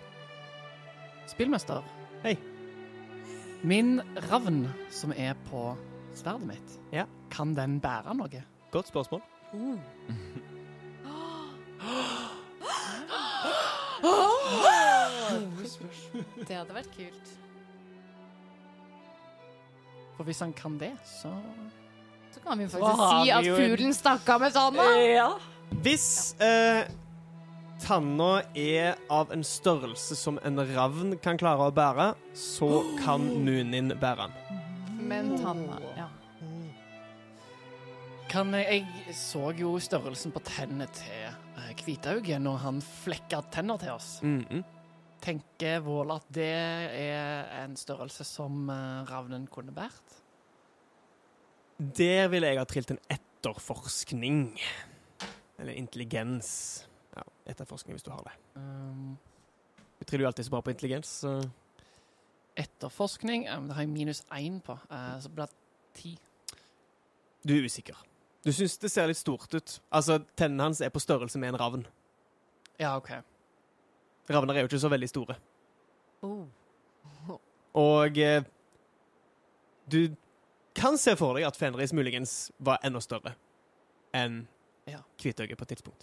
Spillmester. 1.28 1.84
Hei. 2.24 2.32
Min 3.62 3.98
ravn 4.30 4.64
som 4.94 5.12
er 5.12 5.36
på 5.50 5.66
sverdet 6.16 6.48
mitt, 6.48 6.78
Ja. 6.94 7.04
kan 7.30 7.54
den 7.54 7.78
bære 7.80 8.16
noe? 8.16 8.42
Godt 8.72 8.88
spørsmål. 8.88 9.22
Det 16.48 16.54
hadde 16.56 16.74
vært 16.76 16.90
kult. 16.96 17.32
For 20.16 20.24
hvis 20.28 20.40
han 20.44 20.52
kan 20.54 20.76
det, 20.78 20.92
så 21.04 21.32
Så 22.34 22.40
kan 22.44 22.58
vi 22.58 22.64
jo 22.66 22.70
faktisk 22.70 23.00
har 23.00 23.24
si 23.24 23.30
at 23.30 23.42
vi 23.42 23.48
jo 23.48 23.54
en- 23.56 23.70
fuglen 23.70 23.94
stakk 23.94 24.28
av 24.34 24.40
med 24.44 24.52
tanna. 24.54 24.84
Hvis 25.82 26.06
eh, 26.40 26.84
tanna 27.82 28.42
er 28.54 28.94
av 29.10 29.32
en 29.34 29.42
størrelse 29.44 30.14
som 30.16 30.38
en 30.44 30.58
ravn 30.74 31.16
kan 31.22 31.38
klare 31.38 31.66
å 31.66 31.74
bære, 31.74 32.12
så 32.34 32.68
kan 33.04 33.26
Munin 33.46 33.90
bære 33.98 34.28
den. 34.28 34.60
Men 35.08 35.34
tanna 35.38 35.80
Ja. 35.98 36.08
kan 38.28 38.52
jeg, 38.54 38.86
jeg 39.06 39.14
så 39.14 39.50
jo 39.58 39.74
størrelsen 39.82 40.32
på 40.34 40.40
tennene 40.46 40.86
til 40.94 41.26
eh, 41.58 41.74
Hvitauget 41.84 42.40
når 42.42 42.56
han 42.64 42.80
flekka 42.82 43.42
tenner 43.54 43.78
til 43.82 43.90
oss. 43.94 44.20
Mhm. 44.22 44.62
Tenker 45.24 45.80
Vål 45.80 46.12
at 46.12 46.26
det 46.36 46.50
er 46.52 47.46
en 47.62 47.76
størrelse 47.80 48.26
som 48.28 48.68
eh, 48.68 49.08
ravnen 49.08 49.46
kunne 49.48 49.72
båret? 49.72 50.18
Der 51.78 52.28
ville 52.28 52.50
jeg 52.50 52.60
ha 52.60 52.66
trilt 52.68 52.92
en 52.92 53.00
etterforskning. 53.10 54.60
Eller 55.58 55.72
intelligens. 55.80 56.50
Ja, 57.16 57.24
etterforskning, 57.46 57.96
hvis 57.96 58.04
du 58.04 58.12
har 58.12 58.22
det. 58.26 58.36
Um, 58.54 59.16
Du 59.98 60.04
triller 60.04 60.24
jo 60.24 60.28
alltid 60.28 60.44
så 60.44 60.50
bra 60.50 60.60
på 60.60 60.70
intelligens. 60.70 61.08
Så. 61.24 61.40
etterforskning 62.56 63.48
um, 63.48 63.66
Det 63.68 63.74
har 63.74 63.82
jeg 63.82 63.90
minus 63.90 64.24
én 64.30 64.60
på, 64.60 64.76
uh, 64.90 65.20
så 65.20 65.28
blir 65.28 65.46
det 65.46 65.54
ti. 65.94 66.18
Du 67.48 67.54
er 67.56 67.64
usikker. 67.64 67.96
Du 68.44 68.52
syns 68.52 68.76
det 68.78 68.90
ser 68.90 69.08
litt 69.08 69.16
stort 69.16 69.54
ut. 69.54 69.80
Altså, 69.90 70.20
Tennene 70.36 70.62
hans 70.68 70.80
er 70.80 70.92
på 70.92 71.00
størrelse 71.00 71.38
med 71.38 71.54
en 71.54 71.60
ravn. 71.60 71.86
Ja, 72.78 72.96
OK. 72.96 73.10
Ravner 74.30 74.56
er 74.56 74.64
jo 74.64 74.70
ikke 74.70 74.80
så 74.80 74.90
veldig 74.92 75.08
store. 75.10 75.36
Oh. 76.24 76.46
Og 77.74 78.18
eh, 78.18 78.44
du 79.90 80.14
kan 80.74 80.98
se 80.98 81.14
for 81.18 81.36
deg 81.36 81.46
at 81.48 81.58
Fenris 81.58 81.92
muligens 81.92 82.52
var 82.58 82.80
enda 82.86 83.02
større 83.04 83.36
enn 84.14 84.44
Ja. 84.84 84.98
Kvitøyet 85.16 85.56
på 85.56 85.64
et 85.64 85.70
tidspunkt. 85.72 86.02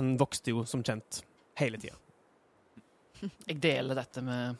Han 0.00 0.16
vokste 0.18 0.50
jo 0.50 0.64
som 0.66 0.82
kjent 0.82 1.20
hele 1.60 1.78
tida. 1.78 1.94
Jeg 3.48 3.60
deler 3.62 3.94
dette 3.94 4.22
med 4.26 4.58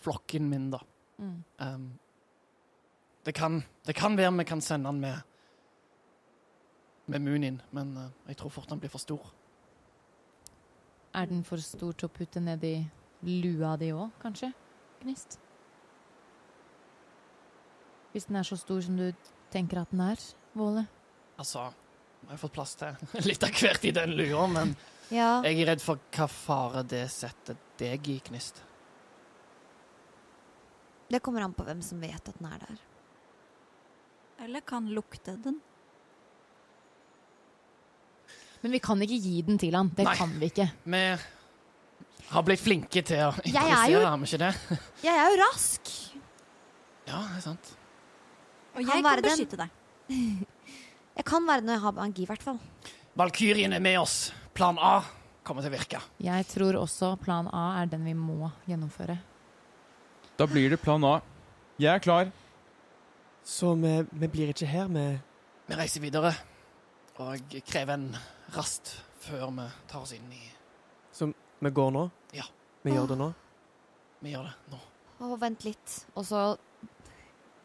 flokken 0.00 0.48
min, 0.48 0.70
da. 0.72 0.80
Mm. 1.18 1.42
Um, 1.60 1.86
det, 3.28 3.34
kan, 3.36 3.60
det 3.84 3.96
kan 3.96 4.16
være 4.16 4.32
vi 4.38 4.44
kan 4.48 4.60
sende 4.64 4.88
han 4.88 5.00
med 5.00 5.20
med 7.06 7.22
Munin, 7.22 7.60
men 7.70 7.92
uh, 7.96 8.08
jeg 8.26 8.36
tror 8.40 8.50
fort 8.50 8.70
han 8.70 8.80
blir 8.82 8.90
for 8.90 8.98
stor. 8.98 9.28
Er 11.16 11.26
den 11.30 11.42
for 11.48 11.60
stor 11.64 11.94
til 11.96 12.08
å 12.10 12.12
putte 12.12 12.42
ned 12.44 12.64
i 12.68 12.74
lua 13.24 13.76
di 13.80 13.88
òg, 13.96 14.10
kanskje? 14.20 14.50
Gnist? 15.02 15.38
Hvis 18.12 18.28
den 18.28 18.36
er 18.40 18.46
så 18.48 18.56
stor 18.60 18.80
som 18.84 18.96
du 19.00 19.08
tenker 19.52 19.80
at 19.82 19.92
den 19.92 20.02
er, 20.04 20.20
Våle? 20.56 20.86
Altså, 21.40 21.66
jeg 22.22 22.30
har 22.32 22.40
fått 22.40 22.54
plass 22.56 22.74
til 22.80 22.96
litt 23.28 23.44
av 23.44 23.52
hvert 23.56 23.84
i 23.88 23.92
den 23.96 24.14
lua, 24.16 24.46
men 24.48 24.76
Ja. 25.12 25.42
jeg 25.44 25.60
er 25.62 25.68
redd 25.72 25.82
for 25.84 26.00
hva 26.16 26.26
fare 26.32 26.82
det 26.88 27.04
setter 27.12 27.56
deg 27.80 28.08
i, 28.12 28.18
Gnist. 28.28 28.62
Det 31.12 31.20
kommer 31.22 31.44
an 31.46 31.52
på 31.54 31.62
hvem 31.68 31.82
som 31.86 32.00
vet 32.02 32.28
at 32.28 32.38
den 32.40 32.48
er 32.50 32.58
der. 32.64 32.80
Eller 34.42 34.64
kan 34.66 34.88
lukte 34.92 35.36
den. 35.44 35.60
Men 38.66 38.72
vi 38.74 38.78
kan 38.82 38.98
ikke 38.98 39.16
gi 39.22 39.40
den 39.46 39.60
til 39.62 39.76
han. 39.78 39.92
Det 39.94 40.02
Nei. 40.02 40.12
kan 40.18 40.32
vi 40.40 40.46
ikke. 40.50 40.64
Vi 40.90 41.00
har 42.32 42.42
blitt 42.42 42.58
flinke 42.58 43.02
til 43.06 43.20
å 43.22 43.28
interessere, 43.44 44.00
er 44.00 44.06
har 44.08 44.16
vi 44.18 44.26
ikke 44.26 44.40
det? 44.42 44.78
Jeg 45.06 45.20
er 45.22 45.28
jo 45.30 45.36
rask. 45.38 45.90
Ja, 47.06 47.20
det 47.20 47.36
er 47.36 47.44
sant. 47.44 47.70
Og 48.74 48.82
jeg 48.82 48.88
kan, 48.90 49.06
kan 49.06 49.22
den. 49.22 49.28
beskytte 49.28 49.60
deg. 49.60 49.78
Jeg 51.20 51.28
kan 51.30 51.46
være 51.46 51.62
det 51.62 51.68
når 51.70 51.78
jeg 51.78 51.84
har 51.86 51.94
magi, 52.00 52.24
i 52.26 52.28
hvert 52.28 52.42
fall. 52.44 52.58
Valkyrien 53.16 53.72
er 53.78 53.86
med 53.86 54.00
oss. 54.02 54.16
Plan 54.58 54.76
A 54.82 54.98
kommer 55.46 55.62
til 55.62 55.70
å 55.70 55.76
virke. 55.76 56.02
Jeg 56.26 56.50
tror 56.50 56.82
også 56.82 57.14
plan 57.22 57.46
A 57.54 57.64
er 57.84 57.94
den 57.94 58.02
vi 58.04 58.12
må 58.18 58.50
gjennomføre. 58.66 59.16
Da 60.36 60.50
blir 60.50 60.74
det 60.74 60.82
plan 60.82 61.06
A. 61.06 61.14
Jeg 61.78 61.94
er 61.94 62.02
klar. 62.02 62.34
Så 63.46 63.76
vi, 63.78 63.94
vi 64.10 64.28
blir 64.34 64.50
ikke 64.50 64.66
her 64.68 64.90
vi 64.90 65.06
Vi 65.70 65.78
reiser 65.78 66.02
videre 66.02 66.34
og 67.22 67.60
krever 67.70 67.94
en 67.94 68.10
rast 68.56 68.92
før 69.26 69.50
vi 69.56 69.66
tar 69.90 70.04
oss 70.04 70.14
inn 70.16 70.28
i 70.32 70.42
Så 71.14 71.30
vi 71.32 71.72
går 71.72 71.90
nå? 71.94 72.04
Ja. 72.36 72.46
Vi 72.84 72.94
gjør 72.94 73.10
det 73.12 73.18
nå? 73.20 73.30
Vi 74.22 74.32
gjør 74.34 74.48
det 74.50 74.74
nå. 74.74 74.80
Å, 75.16 75.36
vent 75.40 75.64
litt. 75.64 75.94
Og 76.14 76.26
så 76.28 76.42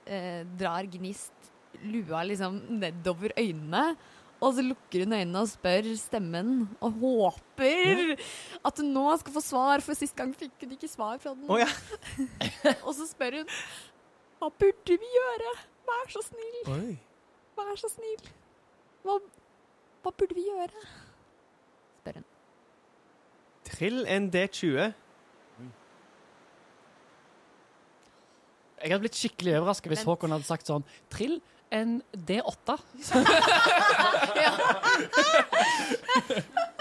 eh, 0.05 0.41
drar 0.57 0.87
Gnist 0.91 1.51
lua 1.83 2.23
liksom 2.27 2.57
nedover 2.79 3.33
øynene. 3.37 3.95
Og 4.41 4.55
så 4.57 4.63
lukker 4.65 5.03
hun 5.03 5.13
øynene 5.13 5.43
og 5.43 5.49
spør 5.51 5.91
stemmen 5.99 6.53
og 6.81 6.95
håper 7.03 8.15
at 8.65 8.79
hun 8.81 8.89
nå 8.95 9.03
skal 9.21 9.35
få 9.35 9.43
svar, 9.45 9.83
for 9.85 9.97
sist 9.97 10.15
gang 10.17 10.31
fikk 10.33 10.63
hun 10.63 10.73
ikke 10.73 10.89
svar 10.89 11.19
fra 11.21 11.35
den. 11.35 11.45
Oh, 11.45 11.61
ja. 11.61 11.69
Og 12.87 12.95
så 12.97 13.05
spør 13.05 13.41
hun 13.41 13.51
Hva 14.41 14.49
burde 14.49 14.97
vi 14.97 15.11
gjøre? 15.13 15.51
Vær 15.85 16.09
så 16.09 16.23
snill, 16.25 16.57
Oi. 16.73 16.95
vær 17.59 17.77
så 17.77 17.91
snill. 17.91 18.25
Hva, 19.05 19.19
hva 20.01 20.11
burde 20.17 20.35
vi 20.37 20.43
gjøre? 20.47 20.83
Spør 22.01 22.19
hun. 22.19 22.27
Trill 23.71 24.01
en 24.09 24.27
D20. 24.33 24.91
Jeg 28.81 28.89
hadde 28.89 29.03
blitt 29.03 29.17
skikkelig 29.19 29.59
overraska 29.59 29.91
hvis 29.91 30.01
Håkon 30.07 30.33
hadde 30.33 30.47
sagt 30.47 30.65
sånn 30.69 30.81
Trill 31.13 31.37
en 31.71 31.99
D8. 32.17 32.77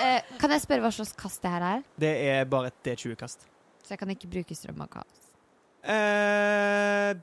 Eh, 0.00 0.22
kan 0.40 0.48
jeg 0.54 0.62
spørre 0.64 0.80
hva 0.80 0.88
slags 0.96 1.10
kast 1.12 1.42
det 1.44 1.50
her 1.52 1.64
er? 1.66 1.82
Det 2.00 2.10
er 2.32 2.46
bare 2.48 2.70
et 2.70 2.76
D20-kast. 2.86 3.42
Så 3.84 3.92
jeg 3.92 4.00
kan 4.00 4.08
ikke 4.14 4.30
bruke 4.32 4.54
strøm 4.56 4.80
av 4.80 4.88
kaos. 4.94 5.18
Eh, 5.84 7.20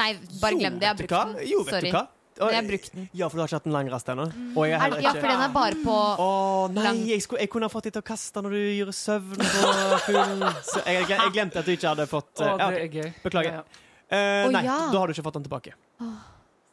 Nei, 0.00 0.06
bare 0.40 0.56
glem 0.58 0.78
det. 0.80 0.86
Jeg 0.88 0.90
har 0.94 0.96
brukt 1.02 1.12
den. 1.14 1.34
Jo, 1.50 1.58
vet 1.66 1.74
Sorry. 1.76 1.90
du 1.92 1.96
hva? 1.98 2.02
Men 2.38 2.50
jeg 2.50 2.58
har 2.58 2.68
brukt 2.68 2.94
den. 2.94 3.06
Ja, 3.14 3.28
for 3.28 3.38
du 3.38 3.42
har 3.42 3.50
ikke 3.50 3.58
hatt 3.60 3.68
en 3.70 3.76
lang 3.76 3.88
rast 3.92 4.08
ennå? 4.10 4.26
Heller 4.56 5.02
ja, 5.04 5.12
for 5.14 5.28
den 5.30 5.42
er 5.44 5.52
bare 5.54 5.78
på 5.84 5.94
Å 5.94 6.28
nei, 6.74 6.84
Lang. 6.88 7.02
jeg, 7.06 7.22
skulle, 7.22 7.44
jeg 7.44 7.52
kunne 7.52 7.68
ha 7.68 7.72
fått 7.72 7.86
deg 7.88 7.94
til 7.94 8.02
å 8.02 8.06
kaste 8.08 8.42
når 8.42 8.56
du 8.56 8.60
gjorde 8.62 8.94
søvn 8.98 9.38
på 9.38 10.00
fuglen. 10.08 10.44
Så 10.66 10.82
jeg, 10.82 11.04
jeg, 11.04 11.18
jeg 11.20 11.34
glemte 11.36 11.62
at 11.62 11.68
du 11.68 11.74
ikke 11.76 11.92
hadde 11.92 12.08
fått 12.10 12.42
uh, 12.42 12.48
ja, 12.50 12.70
okay. 12.70 13.12
Beklager. 13.22 13.60
Ja, 13.60 13.62
ja. 13.62 13.82
Eh, 14.14 14.46
Å, 14.46 14.50
nei, 14.54 14.64
ja. 14.66 14.78
da 14.90 14.98
har 14.98 15.10
du 15.10 15.14
ikke 15.14 15.26
fått 15.28 15.38
den 15.38 15.46
tilbake. 15.46 15.76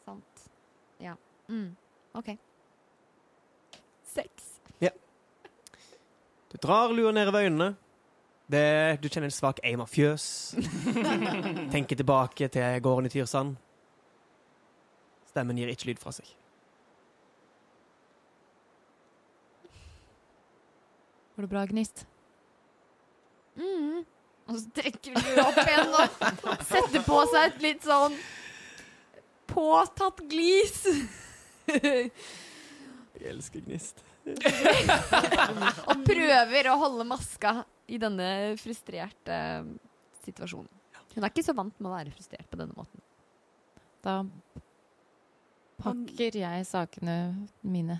Sant. 0.02 0.48
Ja. 1.02 1.14
Mm. 1.50 1.68
OK. 2.18 2.34
Seks. 4.12 4.52
Du 6.52 6.58
drar 6.60 6.92
lua 6.92 7.12
nedover 7.12 7.46
øynene. 7.46 7.74
Det, 8.52 8.98
du 9.00 9.08
kjenner 9.08 9.30
en 9.30 9.32
svak 9.32 9.62
eim 9.64 9.80
av 9.80 9.88
fjøs. 9.88 10.24
Tenker 11.72 11.96
tilbake 11.96 12.48
til 12.52 12.82
gården 12.84 13.08
i 13.08 13.12
Tyrsand. 13.14 13.54
Stemmen 15.32 15.56
gir 15.56 15.70
ikke 15.72 15.88
lyd 15.88 16.00
fra 16.02 16.12
seg. 16.12 16.28
Går 21.32 21.46
det 21.46 21.48
bra, 21.48 21.62
Gnist? 21.70 22.04
Mm. 23.56 24.02
Og 24.50 24.58
så 24.58 24.68
trekker 24.76 25.16
du 25.16 25.40
opp 25.40 25.60
igjen 25.62 25.94
og 25.96 26.64
setter 26.68 27.04
på 27.06 27.20
seg 27.32 27.46
et 27.46 27.64
litt 27.64 27.86
sånn 27.86 28.16
påtatt 29.48 30.20
glis. 30.28 30.82
Jeg 31.68 32.12
elsker 33.32 33.64
gnist. 33.64 34.04
og 35.88 36.04
prøver 36.06 36.68
å 36.70 36.76
holde 36.84 37.08
maska 37.08 37.54
i 37.88 37.98
denne 38.02 38.28
frustrerte 38.60 39.38
situasjonen. 40.26 40.70
Hun 41.12 41.24
er 41.24 41.32
ikke 41.32 41.44
så 41.44 41.56
vant 41.56 41.74
med 41.80 41.90
å 41.90 41.96
være 41.96 42.12
frustrert 42.14 42.48
på 42.48 42.60
denne 42.60 42.76
måten. 42.76 43.02
Da 44.04 44.20
pakker 45.82 46.38
jeg 46.42 46.66
sakene 46.68 47.16
mine. 47.62 47.98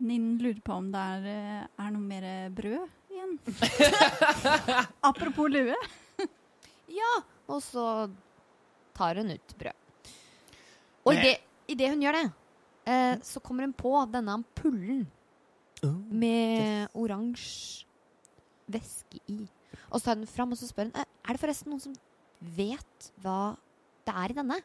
Ninn 0.00 0.38
lurer 0.40 0.60
på 0.64 0.72
om 0.80 0.86
det 0.92 1.00
er, 1.00 1.26
eh, 1.28 1.64
er 1.84 1.90
noe 1.92 2.00
mer 2.00 2.24
brød 2.56 2.86
igjen. 3.12 3.34
Apropos 5.10 5.50
lue. 5.52 5.76
Ja, 6.90 7.10
og 7.50 7.60
så 7.62 7.84
tar 8.96 9.20
hun 9.20 9.34
ut 9.34 9.52
brød. 9.60 9.76
Og 11.04 11.16
i 11.20 11.34
idet 11.70 11.92
hun 11.92 12.00
gjør 12.04 12.16
det, 12.16 12.24
eh, 12.88 13.14
så 13.24 13.42
kommer 13.44 13.68
hun 13.68 13.76
på 13.76 13.94
denne 14.12 14.38
ampullen 14.40 15.08
Oh. 15.80 15.94
med 16.12 16.90
oransje 16.92 17.86
væske 18.68 19.16
i. 19.32 19.38
Og 19.88 19.94
så 19.96 20.02
tar 20.10 20.18
hun 20.18 20.26
den 20.26 20.28
fram 20.28 20.50
og 20.52 20.58
så 20.60 20.66
spør 20.68 20.90
hun 20.90 20.98
«Eh, 21.00 21.06
Er 21.24 21.32
det 21.32 21.40
forresten 21.40 21.70
noen 21.72 21.80
som 21.80 21.94
vet 22.40 23.10
hva 23.22 23.54
det 24.06 24.14
er 24.16 24.32
i 24.32 24.36
denne. 24.36 24.58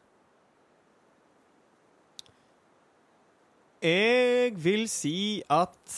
Jeg 3.86 4.54
vil 4.58 4.86
si 4.90 5.42
at 5.52 5.96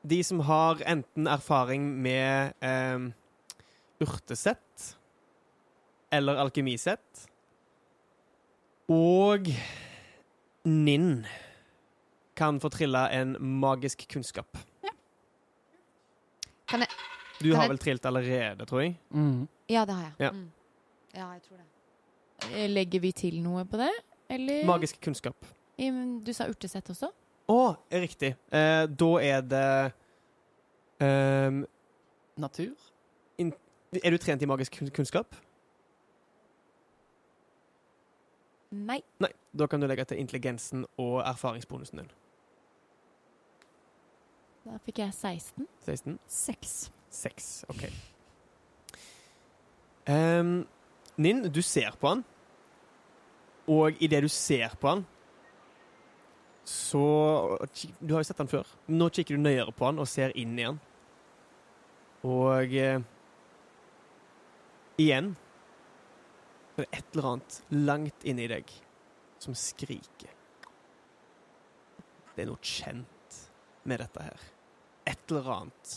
de 0.00 0.20
som 0.24 0.40
har 0.46 0.80
enten 0.88 1.26
erfaring 1.28 1.90
med 2.00 2.54
eh, 2.64 3.10
urtesett 4.00 4.86
eller 6.14 6.40
alkemisett, 6.40 7.26
og 8.90 9.46
Ninn 10.66 11.26
kan 12.36 12.58
få 12.60 12.70
trilla 12.72 13.04
en 13.14 13.36
magisk 13.60 14.06
kunnskap. 14.10 14.58
Kan 16.70 16.82
jeg 16.86 17.19
Du 17.40 17.54
har 17.56 17.68
vel 17.68 17.78
trilt 17.80 18.04
allerede, 18.06 18.66
tror 18.68 18.82
jeg. 18.84 18.96
Mm. 19.10 19.48
Ja, 19.68 19.84
det 19.88 19.94
har 19.94 20.02
jeg. 20.02 20.12
Ja. 20.18 20.30
Mm. 20.30 20.50
ja 21.14 21.30
jeg 21.32 21.42
tror 21.42 21.56
det. 21.56 21.66
Eh, 22.52 22.68
Legger 22.70 23.00
vi 23.00 23.12
til 23.12 23.40
noe 23.42 23.64
på 23.68 23.80
det? 23.80 23.90
Eller 24.30 24.64
Magisk 24.68 25.00
kunnskap. 25.00 25.36
I- 25.78 25.90
Du 26.24 26.32
sa 26.36 26.46
urtesett 26.48 26.90
også? 26.92 27.10
Å, 27.50 27.54
oh, 27.56 27.74
riktig. 27.90 28.34
Eh, 28.52 28.86
da 28.86 29.10
er 29.18 29.40
det 29.42 29.92
um, 31.00 31.64
Natur? 32.36 32.76
Er 34.04 34.10
du 34.14 34.18
trent 34.22 34.42
i 34.42 34.46
magisk 34.46 34.76
kunnskap? 34.94 35.34
Nei. 38.70 39.00
Nei. 39.18 39.32
Da 39.56 39.66
kan 39.66 39.80
du 39.82 39.86
legge 39.90 40.04
til 40.06 40.20
intelligensen 40.22 40.84
og 40.96 41.24
erfaringsbonusen 41.26 41.98
din. 42.04 42.10
Da 44.64 44.76
fikk 44.84 45.00
jeg 45.02 45.14
16. 45.16 45.66
16? 45.88 46.18
Seks. 47.10 47.64
OK. 47.68 47.86
Um, 50.10 50.66
Ninn, 51.20 51.42
du 51.52 51.60
ser 51.62 51.94
på 52.00 52.14
han, 52.14 52.22
og 53.70 53.98
idet 54.02 54.22
du 54.24 54.30
ser 54.32 54.72
på 54.80 54.94
han, 54.94 55.02
så 56.70 57.00
Du 57.98 58.12
har 58.14 58.20
jo 58.20 58.28
sett 58.28 58.38
han 58.38 58.50
før. 58.50 58.68
Nå 58.86 59.08
kikker 59.10 59.34
du 59.34 59.42
nøyere 59.42 59.72
på 59.74 59.88
han 59.88 59.98
og 59.98 60.06
ser 60.06 60.30
inn 60.38 60.52
i 60.60 60.66
han. 60.68 60.76
Og 62.22 62.74
eh, 62.76 63.00
igjen 65.00 65.32
så 66.76 66.84
er 66.84 66.86
det 66.86 67.00
et 67.00 67.16
eller 67.16 67.28
annet 67.32 67.56
langt 67.74 68.28
inni 68.28 68.46
deg 68.52 68.70
som 69.42 69.56
skriker. 69.56 70.36
Det 72.36 72.44
er 72.44 72.50
noe 72.52 72.62
kjent 72.62 73.40
med 73.88 74.04
dette 74.04 74.28
her. 74.28 74.46
Et 75.10 75.32
eller 75.32 75.50
annet 75.56 75.96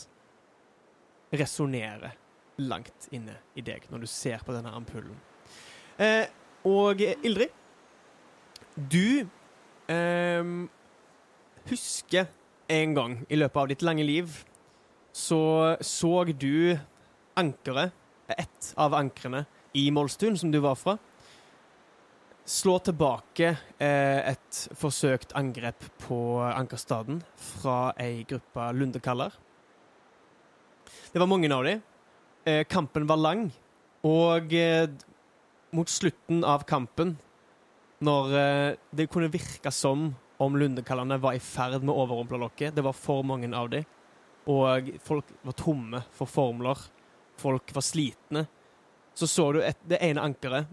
resonnerer 1.34 2.14
langt 2.62 3.08
inne 3.14 3.36
i 3.58 3.64
deg 3.66 3.88
når 3.90 4.04
du 4.04 4.08
ser 4.10 4.42
på 4.46 4.54
denne 4.54 4.72
ampullen. 4.74 5.16
Eh, 5.98 6.26
og 6.66 7.02
Ildrid, 7.02 7.52
du 8.74 9.26
eh, 9.90 10.54
husker 11.68 12.30
en 12.74 12.96
gang 12.96 13.18
i 13.28 13.38
løpet 13.38 13.60
av 13.60 13.70
ditt 13.70 13.84
lange 13.86 14.06
liv 14.06 14.40
så 15.14 15.76
så 15.84 16.24
du 16.26 16.76
ankeret, 17.38 17.92
ett 18.28 18.72
av 18.76 18.94
ankrene, 18.94 19.44
i 19.74 19.90
Molstun, 19.90 20.38
som 20.38 20.50
du 20.50 20.60
var 20.62 20.78
fra, 20.78 20.96
slå 22.46 22.76
tilbake 22.84 23.56
eh, 23.82 24.20
et 24.32 24.58
forsøkt 24.78 25.32
angrep 25.38 25.82
på 26.04 26.18
Ankerstaden 26.44 27.22
fra 27.40 27.92
ei 28.00 28.24
gruppe 28.28 28.68
lundekaller. 28.76 29.34
Det 31.14 31.20
var 31.20 31.26
mange 31.30 31.54
av 31.54 31.64
dem. 31.64 31.82
Eh, 32.44 32.64
kampen 32.66 33.04
var 33.06 33.16
lang, 33.16 33.44
og 34.02 34.50
eh, 34.50 34.88
mot 35.70 35.88
slutten 35.88 36.40
av 36.42 36.64
kampen, 36.66 37.12
når 38.02 38.34
eh, 38.40 38.70
det 38.90 39.06
kunne 39.12 39.30
virke 39.30 39.70
som 39.70 40.08
om 40.42 40.58
lundekallene 40.58 41.20
var 41.22 41.38
i 41.38 41.44
ferd 41.44 41.86
med 41.86 41.94
å 41.94 42.00
overrumple 42.02 42.42
lokket, 42.42 42.74
det 42.74 42.82
var 42.82 42.98
for 42.98 43.22
mange 43.22 43.52
av 43.54 43.70
dem, 43.70 43.86
og 44.50 44.90
folk 45.06 45.30
var 45.46 45.58
tomme 45.62 46.02
for 46.18 46.26
formler, 46.26 46.82
folk 47.38 47.70
var 47.78 47.86
slitne, 47.92 48.48
så 49.14 49.30
så 49.30 49.52
du 49.54 49.62
et, 49.62 49.86
det 49.86 50.02
ene 50.02 50.26
ankeret 50.32 50.66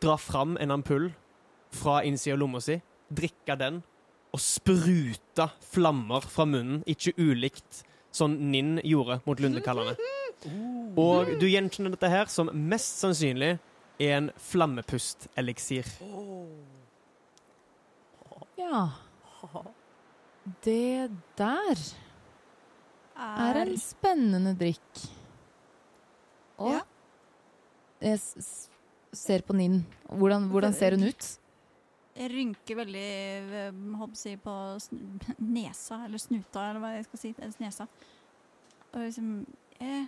dra 0.00 0.16
fram 0.16 0.56
en 0.56 0.72
ampull 0.80 1.10
fra 1.68 2.00
innsida 2.00 2.38
av 2.38 2.46
lomma 2.46 2.64
si, 2.64 2.80
drikke 3.12 3.60
den 3.60 3.84
og 4.32 4.40
spruta 4.40 5.52
flammer 5.68 6.24
fra 6.24 6.48
munnen, 6.48 6.80
ikke 6.88 7.12
ulikt 7.20 7.84
sånn 8.14 8.36
Ninn 8.52 8.78
gjorde 8.86 9.20
mot 9.26 9.40
lundekallerne. 9.42 9.96
Og 11.00 11.34
du 11.40 11.46
gjenkjenner 11.48 11.94
dette 11.94 12.10
her 12.12 12.30
som 12.30 12.50
mest 12.52 13.00
sannsynlig 13.02 13.56
er 14.02 14.16
en 14.18 14.30
flammepusteliksir. 14.50 15.88
Ja. 18.58 18.84
Det 20.64 21.10
der 21.38 21.84
er 23.14 23.60
en 23.64 23.76
spennende 23.80 24.54
drikk. 24.58 25.04
Og 26.60 26.78
jeg 28.04 28.20
ser 29.14 29.42
på 29.46 29.56
Ninn. 29.56 29.82
Hvordan, 30.10 30.50
hvordan 30.52 30.74
ser 30.76 30.98
hun 30.98 31.08
ut? 31.08 31.30
Jeg 32.14 32.30
rynker 32.30 32.78
veldig 32.78 33.08
eh, 33.60 33.78
holdt 33.98 34.20
på 34.44 34.54
nesa, 35.42 36.04
eller 36.04 36.22
snuta, 36.22 36.68
eller 36.68 36.82
hva 36.82 36.92
jeg 36.94 37.08
skal 37.08 37.22
si. 37.22 37.32
Nesa. 37.58 37.88
Og 38.92 39.00
liksom 39.02 39.30
jeg, 39.80 40.06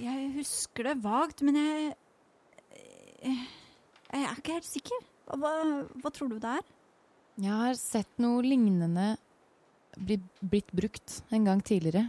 jeg 0.00 0.30
husker 0.34 0.90
det 0.90 0.98
vagt, 1.04 1.44
men 1.46 1.60
jeg 1.60 1.96
Jeg, 3.20 3.36
jeg 4.10 4.24
er 4.24 4.38
ikke 4.38 4.54
helt 4.56 4.66
sikker. 4.66 5.02
Hva, 5.28 5.50
hva 6.00 6.10
tror 6.10 6.30
du 6.30 6.38
det 6.40 6.54
er? 6.56 6.68
Jeg 7.40 7.52
har 7.52 7.76
sett 7.78 8.20
noe 8.20 8.40
lignende 8.42 9.12
bli, 10.00 10.16
blitt 10.40 10.72
brukt 10.72 11.20
en 11.30 11.44
gang 11.44 11.60
tidligere. 11.64 12.06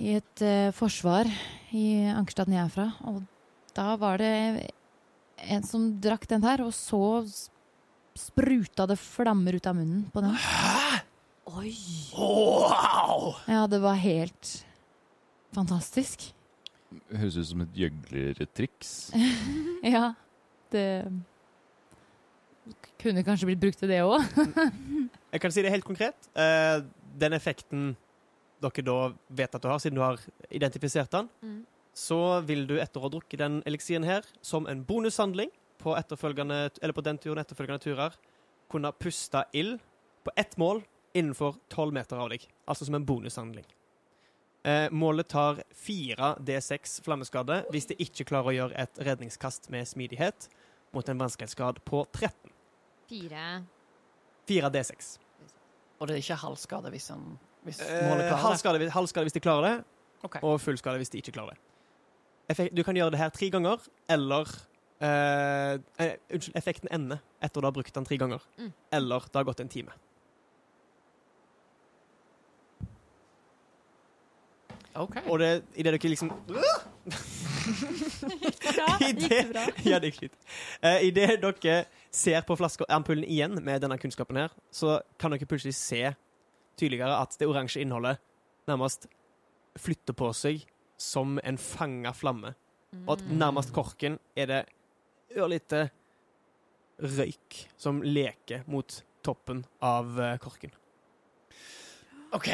I 0.00 0.16
et 0.18 0.44
uh, 0.44 0.72
forsvar 0.74 1.28
i 1.74 1.84
Ankerstaden 2.14 2.56
jeg 2.56 2.64
er 2.64 2.72
fra. 2.72 2.88
Og 3.10 3.22
da 3.76 3.94
var 4.00 4.22
det 4.22 4.70
en 5.50 5.62
som 5.66 5.88
drakk 6.02 6.26
den 6.30 6.42
der, 6.44 6.62
og 6.64 6.72
så 6.76 7.00
spruta 8.14 8.86
det 8.86 8.96
flammer 9.00 9.56
ut 9.58 9.66
av 9.66 9.76
munnen 9.78 10.04
på 10.14 10.22
den. 10.22 10.34
Hæ? 10.38 11.00
Oi! 11.54 11.72
Wow! 12.16 13.34
Ja, 13.50 13.66
det 13.68 13.80
var 13.82 13.98
helt 14.00 14.52
fantastisk. 15.54 16.30
Høres 17.10 17.36
ut 17.36 17.48
som 17.50 17.64
et 17.66 17.74
gjøglertriks. 17.78 18.94
Ja, 19.84 20.14
det 20.72 20.86
kunne 23.02 23.20
kanskje 23.26 23.50
blitt 23.50 23.60
brukt 23.60 23.76
til 23.82 23.90
det 23.92 23.98
òg. 24.00 24.22
Jeg 25.34 25.42
kan 25.42 25.52
si 25.52 25.60
det 25.66 25.72
helt 25.74 25.84
konkret. 25.84 26.16
Eh, 26.38 26.78
den 27.20 27.36
effekten 27.36 27.90
dere 28.64 28.84
da 28.86 28.94
vet 29.28 29.54
at 29.58 29.60
du 29.60 29.68
har, 29.68 29.82
siden 29.82 29.98
du 29.98 30.04
har 30.06 30.20
identifisert 30.48 31.12
den, 31.12 31.28
Mm. 31.44 31.62
Så 31.94 32.40
vil 32.46 32.66
du 32.66 32.74
etter 32.82 32.98
å 33.00 33.06
ha 33.06 33.12
drukket 33.14 33.38
den 33.38 33.60
eliksiren 33.66 34.04
her, 34.06 34.24
som 34.42 34.66
en 34.66 34.82
bonushandling 34.84 35.50
på, 35.78 35.94
eller 35.94 36.92
på 36.96 37.04
den 37.06 37.18
turen 37.22 37.38
etterfølgende 37.42 37.82
turer, 37.84 38.16
kunne 38.70 38.90
puste 38.98 39.44
ild 39.54 39.78
på 40.24 40.32
ett 40.36 40.56
mål 40.58 40.82
innenfor 41.14 41.56
tolv 41.70 41.94
meter 41.94 42.18
av 42.18 42.30
deg. 42.32 42.46
Altså 42.66 42.84
som 42.88 42.94
en 42.98 43.04
bonushandling. 43.06 43.64
Eh, 44.64 44.88
målet 44.90 45.28
tar 45.28 45.60
4 45.76 46.36
D6 46.40 47.02
flammeskade 47.04 47.60
hvis 47.70 47.86
det 47.90 47.98
ikke 48.00 48.24
klarer 48.30 48.48
å 48.50 48.54
gjøre 48.56 48.78
et 48.80 48.98
redningskast 49.04 49.68
med 49.70 49.84
smidighet 49.86 50.48
mot 50.96 51.06
en 51.12 51.20
vanskelighetsgrad 51.20 51.82
på 51.84 52.00
13. 52.16 52.50
Fire 53.10 53.44
4 54.48 54.70
D6. 54.72 55.18
Og 56.00 56.08
det 56.08 56.16
er 56.16 56.22
ikke 56.24 56.40
halvskade 56.40 56.90
hvis, 56.94 57.10
han, 57.12 57.36
hvis 57.68 57.82
Eh, 57.84 58.08
målet 58.08 58.24
klarer 58.24 58.30
det? 58.30 58.40
halvskade, 58.46 58.78
hvis- 58.82 58.94
halvskade 58.96 59.24
hvis 59.28 59.36
de 59.36 59.40
klarer 59.44 59.68
det, 59.68 59.84
okay. 60.24 60.40
og 60.42 60.58
fullskade 60.60 60.96
hvis 60.98 61.10
de 61.12 61.20
ikke 61.20 61.36
klarer 61.36 61.54
det. 61.54 61.60
Effek 62.48 62.72
du 62.76 62.82
kan 62.84 62.96
gjøre 62.96 63.14
det 63.14 63.20
her 63.20 63.30
tre 63.32 63.48
ganger, 63.50 63.84
eller 64.10 64.48
eh, 65.00 65.78
eh, 65.98 66.16
Unnskyld, 66.30 66.56
effekten 66.56 66.90
ender 66.92 67.22
etter 67.42 67.60
du 67.60 67.66
har 67.68 67.76
brukt 67.76 67.94
den 67.94 68.04
tre 68.04 68.18
ganger. 68.20 68.42
Mm. 68.58 68.72
Eller 68.92 69.28
det 69.30 69.40
har 69.40 69.46
gått 69.48 69.62
en 69.64 69.72
time. 69.72 69.96
OK. 74.94 75.16
Og 75.26 75.38
det, 75.38 75.64
i 75.74 75.82
det 75.82 75.90
dere 75.96 76.08
liksom 76.12 76.30
Bra, 76.30 76.68
I 79.00 79.08
gikk 79.08 79.22
det 79.24 79.28
det, 79.32 79.40
bra? 79.50 79.64
ja, 79.90 79.98
det 79.98 80.12
gikk 80.12 80.20
fint. 80.26 80.36
Uh, 80.84 81.00
Idet 81.02 81.40
dere 81.42 81.78
ser 82.14 82.44
på 82.46 82.56
flaskeampullen 82.60 83.26
igjen 83.26 83.58
med 83.64 83.82
denne 83.82 83.98
kunnskapen 83.98 84.38
her, 84.38 84.54
så 84.70 85.00
kan 85.18 85.34
dere 85.34 85.48
plutselig 85.50 85.74
se 85.78 86.14
tydeligere 86.78 87.16
at 87.22 87.34
det 87.40 87.48
oransje 87.48 87.82
innholdet 87.82 88.22
nærmest 88.70 89.08
flytter 89.78 90.14
på 90.16 90.30
seg 90.36 90.62
som 91.04 91.38
en 91.44 91.58
fanga 91.60 92.14
flamme. 92.16 92.54
Og 93.04 93.16
at 93.16 93.24
nærmest 93.28 93.74
korken 93.74 94.18
er 94.38 94.50
det 94.50 94.62
ørlite 95.34 95.88
røyk 97.02 97.64
som 97.80 98.00
leker 98.06 98.62
mot 98.70 99.00
toppen 99.24 99.64
av 99.82 100.14
eh, 100.20 100.36
korken. 100.42 100.72
OK. 102.34 102.50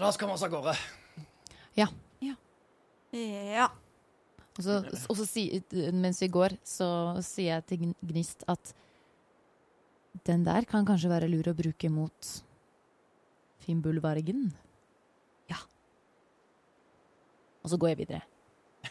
La 0.00 0.08
oss 0.08 0.18
komme 0.20 0.36
oss 0.36 0.44
av 0.46 0.52
gårde. 0.52 0.74
Ja. 1.76 1.88
Og 4.58 4.64
så, 4.64 4.76
og 5.08 5.16
så 5.18 5.26
si, 5.26 5.44
mens 5.96 6.20
vi 6.22 6.28
går, 6.32 6.54
så 6.66 6.86
sier 7.24 7.56
jeg 7.56 7.66
til 7.70 7.92
Gnist 8.06 8.44
at 8.50 8.72
den 10.26 10.44
der 10.46 10.66
kan 10.68 10.86
kanskje 10.86 11.10
være 11.10 11.30
lur 11.30 11.50
å 11.50 11.56
bruke 11.56 11.90
mot 11.92 12.32
Fimbulvargen. 13.64 14.50
Og 17.64 17.72
så 17.72 17.76
går 17.80 17.88
jeg 17.92 17.98
videre. 18.04 18.24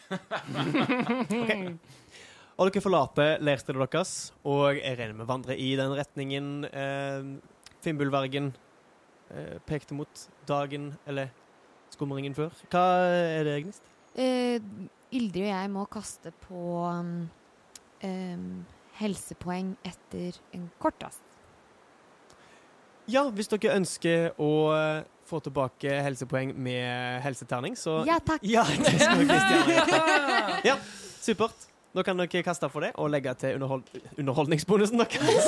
Og 2.60 2.68
dere 2.68 2.84
forlater 2.84 3.40
leirstedet 3.40 3.80
deres, 3.80 4.34
og 4.44 4.76
jeg 4.76 4.98
regner 5.00 5.16
med 5.16 5.30
vandrer 5.30 5.56
i 5.56 5.70
den 5.80 5.94
retningen 5.96 6.66
eh, 6.68 7.30
Finnbullvergen 7.80 8.50
eh, 9.32 9.62
pekte 9.64 9.96
mot 9.96 10.26
dagen 10.50 10.90
eller 11.08 11.32
skumringen 11.94 12.36
før. 12.36 12.52
Hva 12.68 12.84
er 13.16 13.48
det, 13.48 13.56
Gnist? 13.64 13.88
Eh, 14.20 14.60
Ildrid 15.16 15.46
og 15.46 15.54
jeg 15.54 15.72
må 15.72 15.86
kaste 15.88 16.34
på 16.44 16.66
um, 16.84 18.50
helsepoeng 19.00 19.72
etter 19.88 20.36
en 20.52 20.68
kort 20.84 21.00
rast. 21.08 21.24
Ja, 23.10 23.26
hvis 23.34 23.50
dere 23.52 23.76
ønsker 23.80 24.30
å 24.42 24.52
eh, 24.76 25.08
få 25.30 25.40
tilbake 25.46 25.96
helsepoeng 26.06 26.54
med 26.58 27.22
helseterning, 27.26 27.78
så 27.80 28.02
Ja, 28.08 28.20
takk. 28.24 28.44
Ja, 28.46 28.64
det 28.70 28.96
skal 29.02 29.26
Kristian. 29.26 30.64
Ja, 30.70 30.78
supert. 31.22 31.68
Nå 31.98 32.04
kan 32.06 32.20
dere 32.22 32.44
kaste 32.46 32.70
for 32.70 32.86
det 32.86 32.92
og 33.02 33.10
legge 33.10 33.34
til 33.42 33.56
underhold 33.58 33.88
underholdningsbonusen 34.22 35.02
deres. 35.02 35.48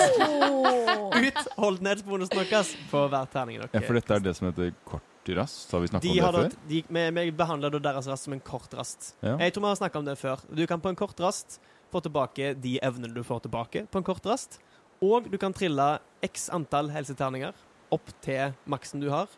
Utholdenhetsbonusen 1.21 2.39
deres 2.41 2.71
på 2.89 3.03
hver 3.11 3.29
terning 3.29 3.59
dere 3.61 3.69
Ja, 3.75 3.83
for 3.85 3.97
dette 3.99 4.17
er 4.17 4.23
det 4.25 4.33
som 4.37 4.49
heter 4.49 4.71
kort 4.87 5.05
rast? 5.37 5.69
Har 5.71 5.83
vi 5.83 5.91
snakka 5.91 6.01
De 6.01 6.09
om 6.09 6.15
det 6.15 6.23
har 6.25 6.37
før? 6.39 6.55
de, 6.71 6.81
vi, 6.89 7.03
vi 7.19 7.25
behandler 7.37 7.77
deres 7.77 8.09
rast 8.09 8.25
som 8.25 8.33
en 8.33 8.41
kort 8.41 8.73
rast. 8.73 9.11
Ja. 9.21 9.35
Jeg 9.37 9.53
tror 9.53 9.67
vi 9.67 9.69
har 9.69 9.79
snakka 9.83 10.01
om 10.01 10.07
det 10.09 10.17
før. 10.17 10.41
Du 10.49 10.63
kan 10.65 10.81
på 10.81 10.89
en 10.89 10.97
kort 10.97 11.19
rast 11.21 11.59
få 11.93 12.01
tilbake 12.01 12.55
de 12.57 12.77
evnene 12.81 13.13
du 13.13 13.21
får 13.27 13.45
tilbake 13.45 13.85
på 13.91 14.01
en 14.01 14.07
kort 14.07 14.25
rast. 14.25 14.57
Og 15.01 15.25
du 15.31 15.37
kan 15.41 15.53
trille 15.53 15.85
x 16.21 16.49
antall 16.53 16.91
helseterninger 16.93 17.55
opp 17.91 18.11
til 18.21 18.53
maksen 18.69 19.01
du 19.01 19.09
har, 19.09 19.31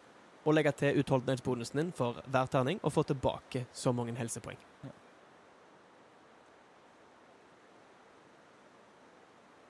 og 0.43 0.57
legge 0.57 0.73
til 0.75 0.99
utholdenhetsbonusen 0.99 1.79
din 1.79 1.93
for 1.95 2.19
hver 2.27 2.51
terning, 2.51 2.81
og 2.83 2.91
få 2.91 3.05
tilbake 3.07 3.63
så 3.71 3.93
mange 3.95 4.15
helsepoeng. 4.17 4.59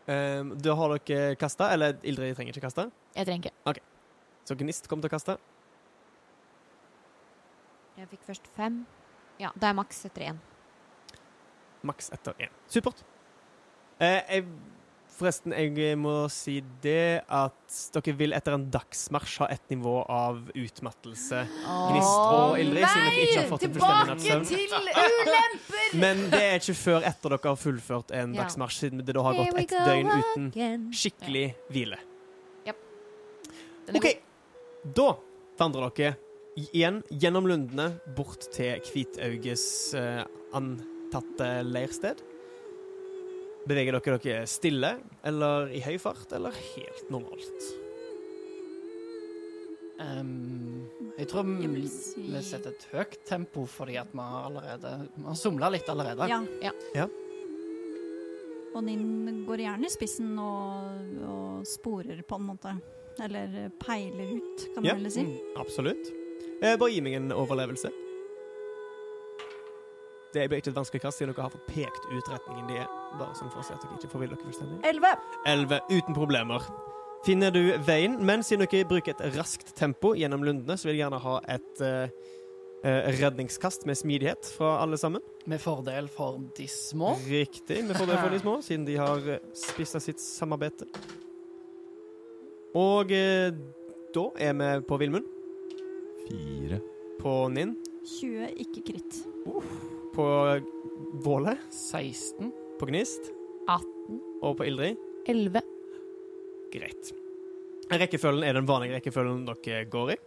Um, 0.03 0.49
da 0.59 0.73
har 0.75 0.97
dere 0.97 1.35
kasta, 1.39 1.69
eller 1.71 1.95
Ildrid 2.03 2.35
trenger 2.35 2.57
ikke 2.57 2.65
kaste, 2.65 2.89
Jeg 3.15 3.25
trenger 3.25 3.51
ikke. 3.69 3.81
så 4.43 4.55
Gnist 4.59 4.89
kommer 4.89 5.05
til 5.05 5.13
å 5.13 5.15
kaste. 5.15 5.37
Jeg 7.97 8.09
fikk 8.09 8.25
først 8.27 8.49
fem. 8.57 8.81
Ja, 9.39 9.53
det 9.55 9.69
er 9.69 9.77
maks 9.77 10.03
etter 10.09 10.25
én. 10.33 10.41
Maks 11.83 12.09
etter 12.11 12.33
én. 12.41 12.51
Supert. 12.67 13.05
Uh, 14.01 14.19
jeg, 14.27 14.47
forresten, 15.17 15.53
jeg 15.55 15.97
må 15.99 16.13
si 16.33 16.55
det 16.83 17.23
at 17.31 17.75
dere 17.95 18.13
vil 18.19 18.33
etter 18.35 18.55
en 18.57 18.65
dagsmarsj 18.73 19.35
ha 19.43 19.47
et 19.53 19.63
nivå 19.73 19.93
av 20.11 20.39
utmattelse. 20.57 21.43
Gnist 21.63 22.17
og 22.33 22.57
Ildrid, 22.61 22.85
siden 22.87 23.07
dere 23.07 23.23
ikke 23.27 23.37
har 23.41 23.49
fått 23.51 23.65
en 23.67 23.75
fullstendig 23.77 24.09
natts 24.09 24.27
søvn. 24.27 24.45
til 24.49 24.65
ulemper! 24.73 25.95
Men 26.03 26.23
det 26.33 26.41
er 26.47 26.57
ikke 26.59 26.77
før 26.81 27.07
etter 27.11 27.35
dere 27.35 27.53
har 27.53 27.61
fullført 27.61 28.11
en 28.17 28.33
Ja. 28.33 28.41
dagsmarsj, 28.43 28.79
siden 28.85 29.03
det 29.05 29.15
da 29.15 29.23
har 29.27 29.37
gått 29.39 29.61
et 29.63 29.75
døgn 29.77 30.11
uten 30.17 30.89
skikkelig 30.93 31.45
hvile. 31.69 32.01
Ja. 32.67 32.73
OK. 33.93 34.09
Da 34.95 35.09
vandrer 35.59 35.89
dere 35.95 36.15
igjen 36.59 36.99
gjennom 37.09 37.47
lundene 37.49 37.87
bort 38.17 38.45
til 38.53 38.77
Kvitauges 38.85 39.63
uh, 39.97 40.21
antatte 40.53 41.47
leirsted. 41.65 42.21
Beveger 43.67 43.95
dere 43.95 44.17
dere 44.19 44.47
stille, 44.49 44.89
eller 45.23 45.69
i 45.71 45.79
høy 45.85 45.95
fart, 46.01 46.31
eller 46.35 46.51
helt 46.51 47.09
normalt? 47.13 47.69
Um, 50.03 50.89
jeg 51.17 51.27
tror 51.29 51.45
vi, 51.45 51.63
Jeg 51.63 51.89
si- 51.93 52.21
vi 52.25 52.41
setter 52.43 52.71
et 52.73 52.87
høyt 52.91 53.17
tempo 53.29 53.65
fordi 53.69 53.95
at 54.01 54.09
vi 54.11 54.19
har 54.19 54.47
allerede 54.49 55.07
Vi 55.15 55.23
har 55.23 55.35
somla 55.35 55.69
litt 55.69 55.87
allerede. 55.87 56.27
Ja. 56.27 56.41
Ja. 56.61 56.71
Ja. 56.95 57.05
Og 58.75 58.83
Ninn 58.83 59.45
går 59.45 59.57
gjerne 59.61 59.85
i 59.85 59.89
spissen 59.93 60.33
og, 60.39 61.21
og 61.29 61.67
sporer, 61.69 62.23
på 62.25 62.35
en 62.39 62.47
måte. 62.49 62.73
Eller 63.21 63.69
peiler 63.79 64.33
ut, 64.35 64.65
kan 64.73 64.83
Ja. 64.83 64.93
man 64.93 64.97
heller 64.97 65.09
si. 65.13 65.23
Mm. 65.23 65.37
Absolutt. 65.61 66.09
Eh, 66.61 66.75
bare 66.75 66.89
gi 66.91 67.01
meg 67.01 67.13
en 67.13 67.29
overlevelse. 67.31 67.91
Det 70.33 70.47
blir 70.49 70.63
ikke 70.63 70.71
et 70.71 70.77
vanskelig 70.77 71.03
kast, 71.03 71.19
siden 71.19 71.33
dere 71.33 71.45
har 71.45 71.53
fått 71.53 71.67
pekt 71.69 72.07
ut 72.09 72.29
retningen 72.31 72.69
de 72.71 72.79
er. 72.81 72.87
Bare 73.19 73.35
sånn 73.37 73.51
for 73.53 73.61
å 73.61 73.65
se 73.67 73.75
at 73.75 73.83
dere 73.83 73.99
ikke 73.99 74.09
forviller 74.09 74.39
dere 74.39 74.49
fullstendig. 74.49 74.79
Elleve! 74.89 75.11
11 75.45 75.91
uten 75.93 76.17
problemer. 76.17 76.65
Finner 77.23 77.53
du 77.55 77.61
veien, 77.85 78.17
men 78.25 78.41
siden 78.43 78.65
dere 78.65 78.87
bruker 78.89 79.13
et 79.13 79.37
raskt 79.37 79.75
tempo 79.77 80.15
gjennom 80.17 80.41
lundene, 80.43 80.75
så 80.79 80.89
vil 80.89 80.97
jeg 80.97 81.03
gjerne 81.05 81.21
ha 81.23 81.35
et 81.53 81.83
uh, 81.85 82.33
eh, 82.83 83.11
redningskast 83.21 83.85
med 83.87 83.99
smidighet 84.01 84.49
fra 84.57 84.73
alle 84.81 84.97
sammen. 84.99 85.21
Med 85.45 85.61
fordel 85.61 86.09
for 86.11 86.41
de 86.57 86.67
små. 86.67 87.13
Riktig, 87.29 87.83
med 87.85 87.95
fordel 87.99 88.17
for 88.17 88.33
de 88.33 88.41
små, 88.41 88.57
siden 88.67 88.89
de 88.89 88.97
har 88.99 89.29
eh, 89.37 89.45
spissa 89.55 90.01
sitt 90.03 90.19
samarbeid. 90.23 90.83
Og 92.73 93.13
uh, 93.13 93.63
da 94.17 94.27
er 94.41 94.57
vi 94.57 94.75
på 94.89 94.99
Villmund, 95.05 95.29
Fire. 96.25 96.81
på 97.21 97.37
Ninn, 97.53 97.77
20, 98.03 98.49
ikke 98.63 98.83
kritt. 98.91 99.21
på 100.13 100.25
Våle, 101.23 101.55
16. 101.71 102.51
på 102.79 102.85
Gnist 102.89 103.31
18. 103.69 104.19
og 104.43 104.57
på 104.59 104.67
Ildrid. 104.67 104.99
11. 105.29 105.61
Greit. 106.73 107.13
Rekkefølgen 107.93 108.43
er 108.47 108.57
den 108.57 108.67
vanlige 108.67 108.97
rekkefølgen 108.97 109.45
dere 109.47 109.85
går 109.91 110.13
i. 110.15 110.17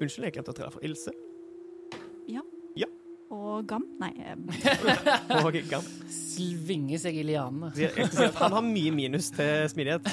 Unnskyld, 0.00 0.24
jeg 0.28 0.36
glemte 0.36 0.52
å 0.54 0.56
trille 0.56 0.72
for 0.72 0.86
Ilse. 0.86 1.12
Ja 2.30 2.42
Og 3.30 3.66
gam? 3.66 3.82
Nei. 3.98 4.12
eh, 4.22 5.40
Og 5.42 5.56
Gam. 5.68 5.82
Svinge 6.12 6.98
seg 7.02 7.16
i 7.18 7.24
lianene. 7.26 7.72
Han 8.38 8.54
har 8.54 8.62
mye 8.62 8.92
minus 8.94 9.32
til 9.34 9.66
smidighet. 9.72 10.06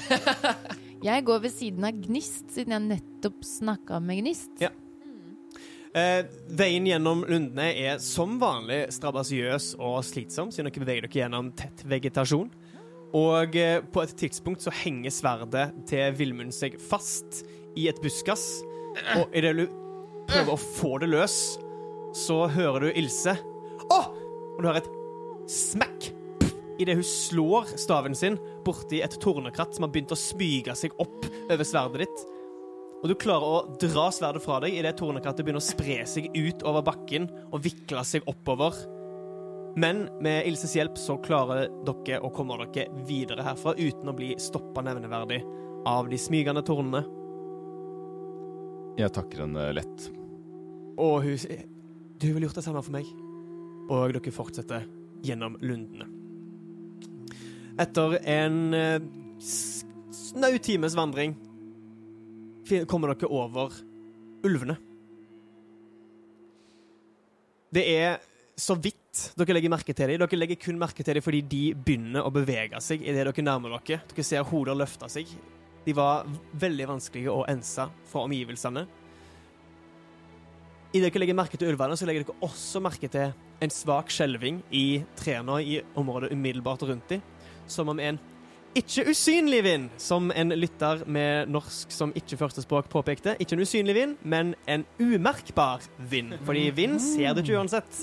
Jeg 1.04 1.26
går 1.28 1.42
ved 1.44 1.52
siden 1.52 1.84
av 1.84 1.98
Gnist, 2.00 2.46
siden 2.56 2.72
jeg 2.78 2.84
nettopp 2.88 3.42
snakka 3.44 3.98
med 4.00 4.22
Gnist. 4.22 4.54
Ja. 4.64 4.70
Eh, 5.94 6.24
veien 6.58 6.88
gjennom 6.90 7.20
lundene 7.30 7.68
er 7.78 8.00
som 8.02 8.40
vanlig 8.42 8.88
strabasiøs 8.96 9.76
og 9.78 10.00
slitsom, 10.08 10.50
siden 10.50 10.72
dere 10.72 10.82
beveger 10.82 11.06
dere 11.06 11.20
gjennom 11.20 11.52
tett 11.58 11.84
vegetasjon. 11.86 12.50
Og 13.14 13.58
eh, 13.62 13.78
på 13.94 14.02
et 14.02 14.16
tidspunkt 14.18 14.66
så 14.66 14.74
henger 14.74 15.14
sverdet 15.14 15.68
til 15.90 16.16
Villmund 16.18 16.56
seg 16.56 16.80
fast 16.82 17.44
i 17.78 17.86
et 17.92 18.02
buskas. 18.02 18.64
Og 19.20 19.38
idet 19.38 19.54
du 19.60 19.68
prøver 20.32 20.56
å 20.56 20.64
få 20.64 20.96
det 21.04 21.12
løs, 21.14 21.38
så 22.18 22.44
hører 22.50 22.88
du 22.88 23.00
Ilse. 23.04 23.38
Å! 23.86 24.02
Og 24.56 24.60
du 24.62 24.70
hører 24.70 24.82
et 24.82 24.92
smekk 25.50 26.10
idet 26.82 26.98
hun 26.98 27.06
slår 27.06 27.76
staven 27.78 28.16
sin 28.18 28.40
borti 28.66 29.04
et 29.06 29.14
tornekratt 29.22 29.76
som 29.76 29.86
har 29.86 29.94
begynt 29.94 30.14
å 30.14 30.18
smyge 30.18 30.74
seg 30.78 30.98
opp 31.02 31.28
over 31.52 31.68
sverdet 31.68 32.08
ditt. 32.08 32.24
Og 33.04 33.10
du 33.12 33.18
klarer 33.20 33.44
å 33.44 33.78
dra 33.82 34.06
sverdet 34.16 34.40
fra 34.46 34.62
deg 34.64 34.78
idet 34.80 34.94
tornekrattet 34.96 35.44
begynner 35.44 35.60
å 35.60 35.66
spre 35.66 35.98
seg 36.08 36.30
ut 36.32 36.64
over 36.64 36.86
bakken 36.88 37.26
og 37.50 37.60
vikle 37.66 38.00
seg 38.08 38.24
oppover. 38.32 38.78
Men 39.76 40.06
med 40.24 40.48
Ilses 40.48 40.78
hjelp 40.78 40.96
så 41.02 41.18
klarer 41.20 41.68
dere 41.84 42.22
å 42.24 42.32
komme 42.32 42.56
dere 42.62 42.88
videre 43.04 43.44
herfra 43.44 43.76
uten 43.76 44.08
å 44.08 44.16
bli 44.16 44.32
stoppa 44.40 44.86
nevneverdig 44.88 45.42
av 45.90 46.08
de 46.08 46.22
smygende 46.22 46.64
tornene. 46.64 47.04
Jeg 48.96 49.12
takker 49.12 49.44
henne 49.44 49.70
lett. 49.76 50.10
Og 50.96 51.24
hun 51.26 51.70
Du 52.22 52.30
ville 52.32 52.46
gjort 52.46 52.56
det 52.56 52.64
samme 52.64 52.84
for 52.86 52.96
meg. 52.96 53.08
Og 53.92 54.14
dere 54.16 54.32
fortsetter 54.32 54.86
gjennom 55.28 55.58
lundene. 55.60 56.08
Etter 57.84 58.22
en 58.30 58.60
eh, 58.78 59.02
snau 59.44 60.56
times 60.62 60.96
vandring 60.96 61.34
kommer 62.90 63.14
dere 63.14 63.30
over 63.32 63.76
ulvene. 64.44 64.78
Det 67.74 67.84
er 67.90 68.22
så 68.60 68.76
vidt 68.78 69.00
dere 69.38 69.56
legger 69.58 69.72
merke 69.74 69.94
til 69.96 70.12
dem. 70.12 70.22
Dere 70.22 70.40
legger 70.40 70.60
kun 70.62 70.80
merke 70.82 71.06
til 71.06 71.18
dem 71.18 71.26
fordi 71.26 71.42
de 71.50 71.64
begynner 71.74 72.26
å 72.26 72.34
bevege 72.34 72.82
seg 72.84 73.02
idet 73.06 73.26
dere 73.26 73.46
nærmer 73.46 73.78
dere. 73.80 74.02
Dere 74.10 74.26
ser 74.26 74.46
hoder 74.50 74.78
løfte 74.78 75.10
seg. 75.12 75.30
De 75.84 75.96
var 75.96 76.28
veldig 76.60 76.90
vanskelige 76.94 77.34
å 77.34 77.46
ense 77.52 77.88
fra 78.10 78.26
omgivelsene. 78.28 78.86
I 80.94 81.02
dere 81.02 81.24
legger 81.24 81.38
merke 81.38 81.58
til 81.58 81.72
ulvene, 81.74 81.98
så 81.98 82.06
legger 82.06 82.28
dere 82.28 82.46
også 82.46 82.82
merke 82.84 83.10
til 83.10 83.34
en 83.64 83.74
svak 83.74 84.12
skjelving 84.14 84.62
i 84.76 85.02
trærne 85.18 85.58
i 85.66 85.80
området 85.98 86.30
umiddelbart 86.36 86.86
rundt 86.86 87.10
dem, 87.10 87.24
som 87.66 87.90
om 87.90 88.00
en 88.00 88.20
ikke 88.78 89.06
usynlig 89.12 89.60
vind, 89.66 89.90
som 90.02 90.32
en 90.36 90.54
lytter 90.58 91.04
med 91.06 91.50
norsk 91.54 91.92
som 91.94 92.14
ikke 92.18 92.38
førstespråk 92.40 92.90
påpekte. 92.92 93.36
Ikke 93.42 93.58
en 93.58 93.64
usynlig 93.64 93.96
vind, 93.98 94.16
men 94.24 94.54
en 94.70 94.86
umerkbar 95.00 95.86
vind. 95.98 96.34
Fordi 96.46 96.70
vind 96.76 97.00
ser 97.04 97.36
du 97.36 97.44
ikke 97.44 97.60
uansett. 97.60 98.00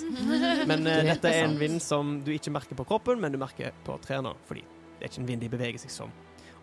Men 0.71 0.87
uh, 0.87 1.01
dette 1.11 1.33
er 1.33 1.49
en 1.49 1.59
vind 1.61 1.81
som 1.83 2.19
du 2.27 2.33
ikke 2.35 2.53
merker 2.55 2.79
på 2.79 2.87
kroppen, 2.89 3.21
men 3.23 3.35
du 3.35 3.41
merker 3.41 3.75
på 3.87 3.99
trærne. 4.05 4.35
Fordi 4.49 4.63
det 4.99 5.07
er 5.09 5.13
ikke 5.13 5.23
en 5.25 5.33
vind 5.33 5.45
de 5.47 5.51
beveger 5.53 5.83
seg 5.83 5.95
som 5.95 6.15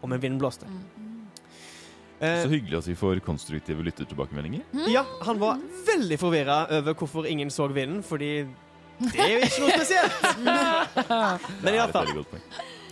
om 0.05 0.13
en 0.13 0.21
vind 0.21 0.39
blåste. 0.39 0.69
Eh, 2.19 2.43
Så 2.43 2.49
hyggelig 2.49 2.77
at 2.79 2.87
vi 2.87 2.95
får 2.97 3.19
konstruktive 3.25 3.83
lyttertilbakemeldinger. 3.85 4.61
ja, 4.89 5.03
han 5.21 5.39
var 5.39 5.59
veldig 5.85 6.17
forvirra 6.19 6.63
over 6.79 6.93
hvorfor 6.93 7.25
ingen 7.29 7.49
så 7.53 7.67
vinden, 7.67 8.03
fordi 8.03 8.47
det 8.99 9.19
er 9.21 9.31
jo 9.35 9.43
ikke 9.45 9.61
noe 9.61 9.75
spesielt. 9.77 10.13
Men 11.63 11.73
i 11.73 11.77
er 11.77 11.83
hvert 11.83 11.93
fall, 11.93 12.07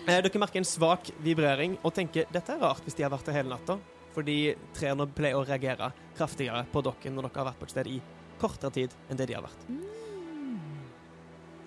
eh, 0.07 0.21
dere 0.21 0.41
merker 0.41 0.61
en 0.61 0.67
svak 0.67 1.11
vibrering 1.23 1.77
og 1.81 1.93
tenker 1.95 2.29
dette 2.33 2.53
er 2.55 2.61
rart 2.61 2.85
hvis 2.85 2.97
de 2.97 3.05
har 3.05 3.13
vært 3.13 3.27
der 3.29 3.39
hele 3.39 3.53
natta. 3.55 3.79
Fordi 4.15 4.55
trærne 4.75 5.09
pleier 5.11 5.35
å 5.35 5.43
reagere 5.43 5.91
kraftigere 6.15 6.63
på 6.71 6.83
dere 6.85 7.11
når 7.11 7.27
dere 7.27 7.41
har 7.41 7.49
vært 7.49 7.59
på 7.59 7.67
et 7.67 7.75
sted 7.75 7.91
i 7.91 7.99
kortere 8.39 8.71
tid 8.75 8.95
enn 9.09 9.19
det 9.19 9.27
de 9.29 9.37
har 9.37 9.43
vært. 9.45 9.67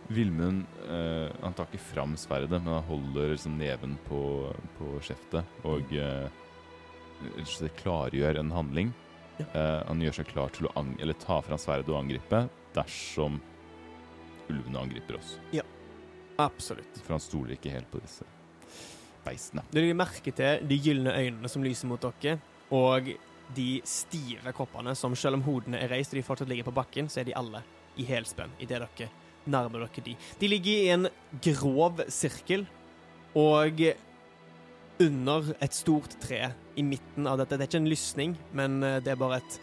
Vilmund 0.08 0.64
eh, 0.88 1.28
han 1.42 1.56
tar 1.56 1.68
ikke 1.68 1.82
fram 1.90 2.14
sverdet, 2.16 2.62
men 2.62 2.72
han 2.72 2.86
holder 2.88 3.34
liksom 3.34 3.58
neven 3.60 3.98
på, 4.06 4.22
på 4.78 4.94
skjeftet 5.04 5.66
og 5.68 5.92
eh, 5.92 6.30
klargjør 7.82 8.40
en 8.40 8.54
handling. 8.56 8.94
Ja. 9.38 9.46
Eh, 9.52 9.80
han 9.84 10.00
gjør 10.02 10.20
seg 10.20 10.32
klar 10.32 10.54
til 10.54 10.70
å 10.70 11.18
ta 11.20 11.42
fram 11.44 11.60
sverdet 11.60 11.92
og 11.92 12.00
angripe 12.00 12.46
dersom 12.76 13.36
ulvene 14.48 14.86
angriper 14.86 15.20
oss. 15.20 15.36
Absolutt. 16.38 17.00
For 17.02 17.16
han 17.16 17.22
stoler 17.22 17.56
ikke 17.56 17.72
helt 17.74 17.88
på 17.90 18.00
disse 18.02 18.26
beistene. 19.24 19.64
Du 19.72 19.80
legger 19.80 19.98
merke 19.98 20.32
til 20.34 20.68
de 20.68 20.78
gylne 20.82 21.14
øynene 21.14 21.50
som 21.50 21.64
lyser 21.66 21.90
mot 21.90 22.02
dere, 22.02 22.38
og 22.74 23.10
de 23.56 23.70
stive 23.88 24.52
kroppene 24.54 24.94
som 24.98 25.16
selv 25.16 25.38
om 25.38 25.46
hodene 25.46 25.80
er 25.80 25.90
reist 25.90 26.12
og 26.12 26.20
de 26.20 26.26
fortsatt 26.26 26.50
ligger 26.50 26.68
på 26.68 26.76
bakken, 26.76 27.08
så 27.10 27.22
er 27.22 27.28
de 27.30 27.36
alle 27.38 27.64
i 27.98 28.06
helspenn 28.06 28.52
idet 28.62 28.84
dere 28.84 29.08
nærmer 29.48 29.86
dere 29.86 30.04
de. 30.04 30.14
De 30.40 30.50
ligger 30.50 30.72
i 30.72 30.90
en 30.94 31.08
grov 31.44 32.02
sirkel, 32.12 32.66
og 33.36 33.82
under 35.00 35.52
et 35.62 35.74
stort 35.74 36.16
tre 36.22 36.50
i 36.76 36.82
midten 36.82 37.26
av 37.26 37.38
dette. 37.38 37.56
Det 37.56 37.66
er 37.66 37.70
ikke 37.70 37.82
en 37.82 37.90
lysning, 37.90 38.34
men 38.52 38.82
eh, 38.82 38.98
det 39.04 39.14
er 39.14 39.20
bare 39.20 39.38
et 39.42 39.58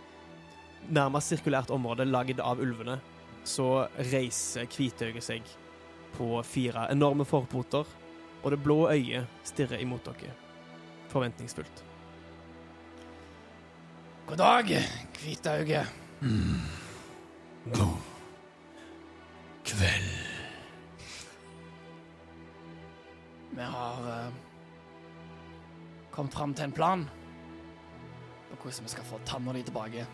nærmest 0.95 1.33
sirkulært 1.33 1.73
område 1.75 2.07
lagd 2.07 2.39
av 2.39 2.61
ulvene. 2.63 2.99
Så 3.45 3.85
reiser 4.11 4.69
Kvitøyet 4.71 5.23
seg 5.23 5.55
på 6.15 6.43
fire 6.43 6.87
enorme 6.91 7.25
forpoter, 7.25 7.85
og 8.43 8.51
det 8.51 8.63
blå 8.63 8.89
øyet 8.91 9.27
stirrer 9.43 9.81
imot 9.83 10.05
dere 10.05 10.33
forventningsfullt. 11.11 11.83
God 14.27 14.37
dag, 14.37 14.71
Hvitauge. 15.21 15.85
God 17.73 17.97
kveld. 19.65 20.09
Vi 23.51 23.61
har 23.61 24.25
uh, 24.27 24.33
kommet 26.11 26.33
fram 26.33 26.53
til 26.53 26.65
en 26.65 26.71
plan 26.71 27.05
på 28.49 28.55
hvordan 28.61 28.83
vi 28.83 28.89
skal 28.89 29.03
få 29.03 29.19
tanna 29.25 29.53
di 29.53 29.63
tilbake. 29.63 30.05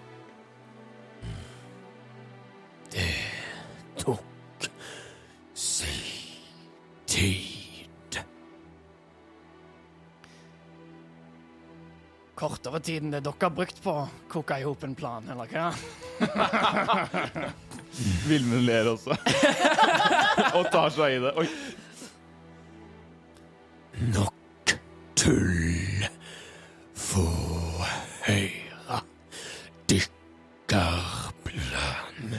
Det 2.92 3.10
tok 3.98 4.24
tid. 7.22 8.18
Kortere 12.42 12.80
tid 12.82 13.04
enn 13.06 13.12
det 13.14 13.20
dere 13.22 13.38
har 13.44 13.52
brukt 13.54 13.78
på 13.84 13.92
å 13.94 14.08
koke 14.32 14.56
i 14.58 14.64
hop 14.66 14.84
en 14.88 14.96
plan, 14.98 15.28
eller 15.30 15.46
hva? 15.52 15.68
Vilmund 18.30 18.66
ler 18.66 18.88
også. 18.90 19.14
og 20.58 20.66
tar 20.74 20.90
seg 20.96 21.18
i 21.18 21.20
det. 21.22 21.32
Oi. 21.38 21.48
Nok 24.16 24.66
tull. 25.20 26.08
Få 26.98 27.28
høre 28.26 28.98
dykkerplan. 29.92 32.30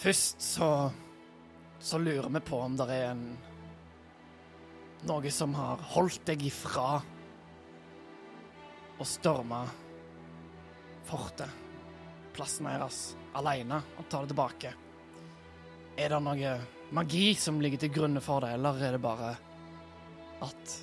Først 0.00 0.38
så 0.44 0.70
så 1.80 1.98
lurer 1.98 2.28
vi 2.28 2.40
på 2.40 2.58
om 2.60 2.76
det 2.76 2.88
er 2.92 3.08
en 3.12 3.24
Noe 5.08 5.30
som 5.32 5.54
har 5.56 5.80
holdt 5.94 6.26
deg 6.28 6.42
ifra 6.44 6.98
å 9.00 9.04
storme 9.08 9.62
fortet, 11.08 11.48
plassen 12.36 12.68
deres, 12.68 12.98
aleine, 13.32 13.78
og 13.96 14.10
ta 14.12 14.20
det 14.20 14.34
tilbake. 14.34 14.74
Er 15.96 16.12
det 16.12 16.20
noe 16.20 16.52
magi 16.92 17.32
som 17.40 17.62
ligger 17.64 17.80
til 17.80 17.94
grunne 17.96 18.20
for 18.20 18.44
det, 18.44 18.52
eller 18.58 18.84
er 18.84 18.98
det 18.98 19.02
bare 19.02 19.32
at 20.44 20.78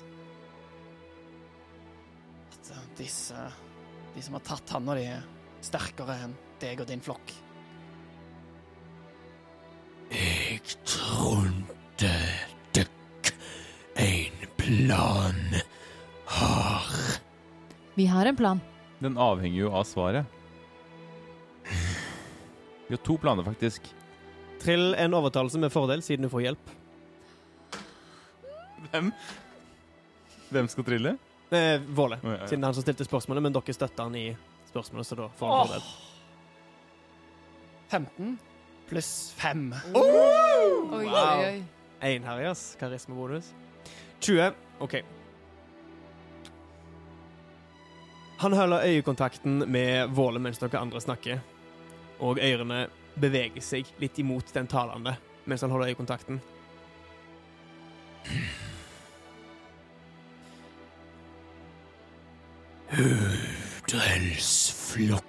At 2.58 2.72
disse 2.98 3.38
De 4.14 4.22
som 4.22 4.34
har 4.34 4.42
tatt 4.46 4.74
handa 4.74 4.98
di, 4.98 5.06
er 5.06 5.22
sterkere 5.62 6.18
enn 6.24 6.34
deg 6.58 6.82
og 6.82 6.90
din 6.90 7.02
flokk? 7.06 7.32
Vi 17.98 18.06
har 18.06 18.26
en 18.30 18.36
plan. 18.38 18.60
Den 19.02 19.16
avhenger 19.18 19.58
jo 19.64 19.70
av 19.74 19.84
svaret. 19.84 20.26
Vi 22.86 22.94
har 22.94 23.00
to 23.02 23.16
planer, 23.18 23.42
faktisk. 23.42 23.88
Trill 24.62 24.92
en 24.94 25.14
overtalelse 25.18 25.58
med 25.58 25.72
fordel, 25.74 26.02
siden 26.06 26.22
du 26.22 26.30
får 26.30 26.44
hjelp. 26.44 26.70
Hvem? 28.92 29.10
Hvem 30.54 30.70
skal 30.70 30.86
trille? 30.86 31.16
Eh, 31.50 31.82
Våle, 31.90 32.20
Å, 32.22 32.30
ja, 32.30 32.36
ja. 32.38 32.46
siden 32.46 32.62
det 32.62 32.68
er 32.68 32.70
han 32.70 32.78
som 32.78 32.86
stilte 32.86 33.08
spørsmålet, 33.08 33.42
men 33.48 33.56
dere 33.58 33.74
støtter 33.74 34.06
han 34.06 34.14
i 34.20 34.24
spørsmålet, 34.70 35.10
så 35.10 35.18
da 35.18 35.28
får 35.42 35.52
han 35.56 35.66
fordel. 35.66 35.92
15 37.90 38.32
pluss 38.88 39.12
5. 39.42 39.68
Oi, 39.98 40.06
Wow. 40.06 40.94
oi, 41.02 41.04
oi. 41.10 42.18
her, 42.30 42.46
ass. 42.54 42.76
Karismabonus. 42.78 43.50
20. 44.22 44.52
OK. 44.86 45.00
Han 48.38 48.52
holder 48.52 48.84
øyekontakten 48.86 49.64
med 49.70 50.08
Våle 50.14 50.38
mens 50.38 50.58
dere 50.62 50.78
andre 50.78 51.00
snakker, 51.02 51.40
og 52.22 52.38
ørene 52.38 52.84
beveger 53.18 53.62
seg 53.62 53.88
litt 53.98 54.18
imot 54.22 54.54
den 54.54 54.70
talende 54.70 55.16
mens 55.48 55.64
han 55.64 55.72
holder 55.74 55.90
øyekontakten. 55.90 56.38
Udrelsflokk 63.88 65.27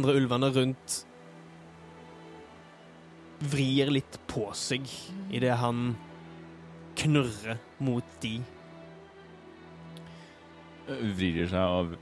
andre 0.00 0.16
ulvene 0.18 0.50
rundt 0.56 0.98
vrir 3.40 3.88
litt 3.94 4.18
på 4.28 4.50
seg 4.56 4.84
idet 5.32 5.54
han 5.62 5.94
knurrer 7.00 7.56
mot 7.80 8.04
de. 8.20 8.34
Vrir 10.90 11.36
de 11.38 11.46
seg 11.48 11.60
av 11.60 11.92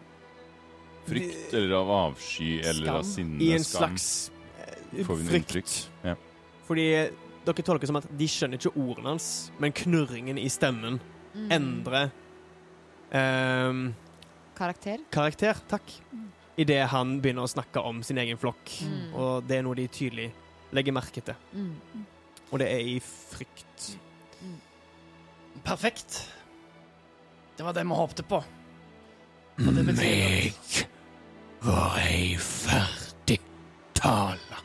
frykt 1.09 1.55
eller 1.57 1.75
av 1.79 1.91
avsky 1.95 2.51
eller 2.61 2.91
av 2.99 3.03
Skam. 3.03 3.13
sinne? 3.15 3.39
I 3.45 3.53
en 3.57 3.65
skam? 3.65 3.97
slags 3.97 4.31
eh, 4.59 5.05
Får 5.07 5.17
vi 5.21 5.29
frykt. 5.29 5.39
inntrykk? 5.45 5.75
Ja. 6.05 6.15
Fordi 6.69 6.87
dere 7.49 7.65
tolker 7.65 7.89
som 7.89 7.97
at 8.01 8.09
de 8.19 8.27
skjønner 8.29 8.59
ikke 8.61 8.75
ordene 8.77 9.15
hans, 9.15 9.29
men 9.61 9.73
knurringen 9.77 10.41
i 10.41 10.49
stemmen 10.53 11.01
Mm. 11.39 11.51
endrer 11.53 12.07
um, 13.13 13.95
Karakter. 14.57 14.99
karakter. 15.13 15.55
Takk. 15.69 15.93
Idet 16.59 16.89
han 16.91 17.19
begynner 17.23 17.47
å 17.47 17.51
snakke 17.51 17.83
om 17.87 18.03
sin 18.03 18.19
egen 18.19 18.39
flokk. 18.41 18.73
Mm. 18.83 19.15
Og 19.15 19.47
det 19.47 19.59
er 19.59 19.67
noe 19.67 19.79
de 19.79 19.87
tydelig 19.93 20.29
legger 20.75 20.97
merke 20.97 21.23
til. 21.25 21.39
Mm. 21.55 22.07
Og 22.51 22.59
det 22.63 22.71
er 22.73 22.93
i 22.97 22.99
frykt. 23.05 23.93
Perfekt. 25.65 26.33
Det 27.57 27.65
var 27.67 27.73
det 27.73 27.85
vi 27.85 27.95
håpte 27.95 28.23
på. 28.23 28.43
Meg 29.59 30.55
var 31.67 31.99
ei 31.99 32.37
ferdig 32.39 33.41
tale. 33.99 34.63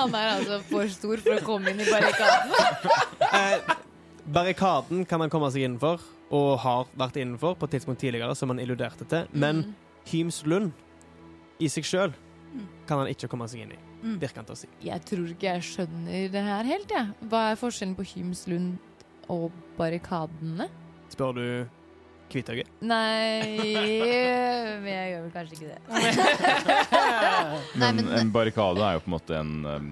Han 0.00 0.14
er 0.16 0.30
altså 0.38 0.58
for 0.70 0.88
stor 0.92 1.20
for 1.24 1.36
å 1.36 1.44
komme 1.44 1.72
inn 1.74 1.80
i 1.84 1.86
barrikaden. 1.88 2.54
Eh, 3.30 3.74
barrikaden 4.32 5.04
kan 5.08 5.20
man 5.22 5.30
komme 5.32 5.50
seg 5.52 5.66
innenfor, 5.66 6.00
og 6.30 6.50
har 6.62 6.86
vært 6.98 7.18
innenfor 7.20 7.56
på 7.58 7.66
et 7.68 7.74
tidspunkt 7.78 8.00
tidligere, 8.02 8.34
som 8.38 8.52
han 8.52 8.60
illuderte 8.62 9.06
til. 9.10 9.26
Men 9.32 9.62
Mm. 9.64 9.74
Hymslund 10.10 10.72
i 11.60 11.68
seg 11.68 11.84
sjøl 11.84 12.12
kan 12.88 12.98
han 13.02 13.08
ikke 13.12 13.28
komme 13.30 13.46
seg 13.48 13.60
inn 13.66 13.72
i, 13.76 13.78
Mm. 14.02 14.18
han 14.40 14.46
å 14.54 14.56
si. 14.56 14.66
Jeg 14.82 15.04
tror 15.04 15.26
ikke 15.28 15.50
jeg 15.52 15.62
skjønner 15.62 16.30
det 16.32 16.42
her 16.42 16.64
helt, 16.64 16.88
jeg. 16.88 17.06
Hva 17.28 17.50
er 17.52 17.56
forskjellen 17.60 17.94
på 17.98 18.06
Hymslund 18.14 18.78
og 19.28 19.52
barrikadene? 19.76 20.68
Spør 21.12 21.34
du 21.34 21.68
Kvitøyet? 22.30 22.68
Nei 22.86 23.46
Men 24.80 24.86
jeg 24.90 25.06
gjør 25.12 25.22
vel 25.24 25.32
kanskje 25.34 25.56
ikke 25.56 25.70
det. 25.70 25.80
Nei, 27.80 27.88
Men, 27.92 27.96
men- 28.04 28.12
en 28.20 28.30
barrikade 28.34 28.84
er 28.86 28.98
jo 28.98 29.02
på 29.04 29.10
en 29.10 29.16
måte 29.16 29.38
en, 29.40 29.52
um, 29.66 29.88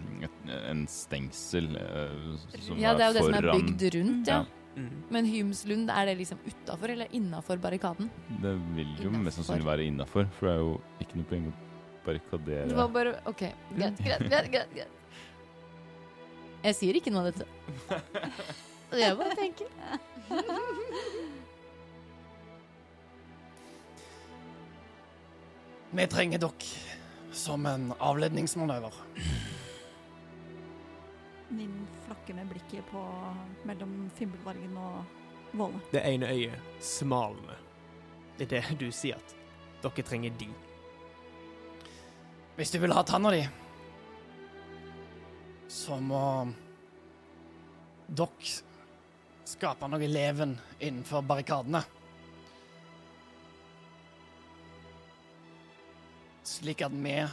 en 0.72 0.84
stengsel 0.93 1.66
eh, 1.78 2.36
som 2.66 2.78
Ja, 2.80 2.95
det 2.95 3.05
er 3.07 3.11
jo 3.12 3.16
det 3.18 3.24
som 3.26 3.34
er 3.41 3.51
bygd 3.53 3.82
rundt, 3.99 4.30
ja. 4.30 4.39
Ja. 4.43 4.45
Mm. 4.78 4.99
Men 5.11 5.26
Hymslund, 5.26 5.89
er 5.91 6.07
det 6.07 6.12
liksom 6.20 6.39
utafor 6.47 6.93
eller 6.95 7.09
innafor 7.18 7.59
barrikaden? 7.59 8.07
Det 8.43 8.53
vil 8.76 8.86
jo 8.95 9.09
Innenfor. 9.09 9.24
mest 9.24 9.41
sannsynlig 9.41 9.66
være 9.66 9.89
innafor, 9.91 10.28
for 10.39 10.47
det 10.47 10.53
er 10.55 10.61
jo 10.62 10.76
ikke 11.03 11.18
noe 11.18 11.28
poeng 11.32 11.49
å 11.51 11.55
Det 11.57 12.07
barrikadere 12.07 12.76
var 12.78 12.89
bare 12.95 13.16
OK. 13.28 13.43
Greit, 13.74 13.99
greit, 14.01 14.22
greit. 14.30 14.70
greit. 14.72 14.95
Jeg 16.64 16.74
sier 16.78 16.97
ikke 16.99 17.11
noe 17.14 17.26
av 17.26 17.32
dette. 17.32 17.47
Det 18.95 19.03
er 19.05 19.18
bare 19.18 19.34
tenker. 19.36 19.66
Vi 25.91 26.07
trenger 26.07 26.39
dere 26.39 26.53
som 27.32 27.66
en 27.66 27.93
avledningsmanøver. 27.99 28.93
Min 31.49 31.86
flakker 32.05 32.34
med 32.34 32.49
blikket 32.49 32.84
på 32.91 33.05
mellom 33.64 34.11
Fimbulvargen 34.14 34.76
og 34.76 35.05
Våle. 35.57 35.80
Det 35.93 36.03
ene 36.05 36.28
øyet 36.28 36.84
smalner. 36.84 37.57
Det 38.36 38.53
er 38.53 38.61
det 38.61 38.78
du 38.78 38.91
sier 38.93 39.16
at 39.16 39.34
dere 39.82 40.05
trenger 40.05 40.36
de. 40.39 40.51
Hvis 42.59 42.70
du 42.70 42.78
vil 42.82 42.93
ha 42.93 43.03
tanna 43.03 43.32
di, 43.32 43.43
så 45.72 45.97
må 46.01 46.22
dere 48.09 48.59
skape 49.49 49.89
noe 49.89 50.09
leven 50.11 50.59
innenfor 50.78 51.24
barrikadene. 51.24 51.80
Slik 56.49 56.82
at 56.82 56.92
vi 56.92 57.26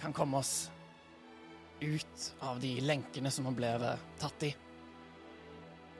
kan 0.00 0.12
komme 0.12 0.36
oss 0.36 0.70
ut 1.80 2.34
av 2.40 2.60
de 2.60 2.80
lenkene 2.80 3.30
som 3.30 3.44
vi 3.44 3.50
blir 3.50 3.84
eh, 3.84 3.98
tatt 4.18 4.42
i. 4.42 4.56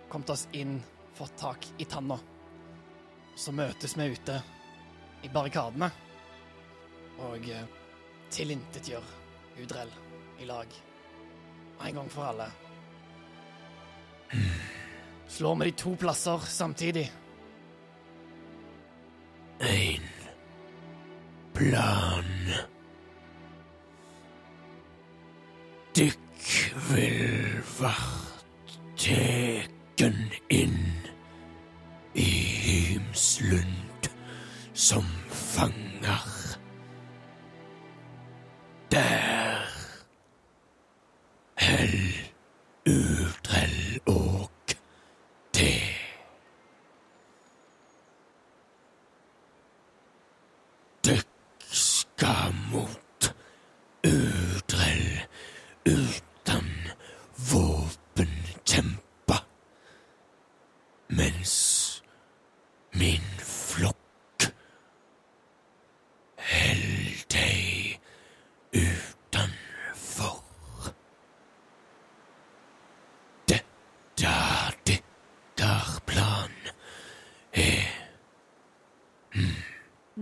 Kommet 0.09 0.31
oss 0.31 0.49
inn, 0.53 0.83
fått 1.15 1.37
tak 1.39 1.69
i 1.79 1.85
tanna. 1.85 2.19
Så 3.37 3.53
møtes 3.53 3.95
vi 3.97 4.09
ute 4.11 4.41
i 5.23 5.31
barrikadene 5.31 5.91
og 7.29 7.47
eh, 7.47 7.69
tilintetgjør 8.35 9.07
Udrell 9.63 9.93
i 10.43 10.49
lag. 10.51 10.67
En 11.87 12.01
gang 12.01 12.11
for 12.11 12.27
alle. 12.33 12.49
Slår 15.39 15.63
vi 15.63 15.71
de 15.71 15.79
to 15.85 15.95
plasser 15.95 16.51
samtidig. 16.51 17.07
Plan. 21.71 22.36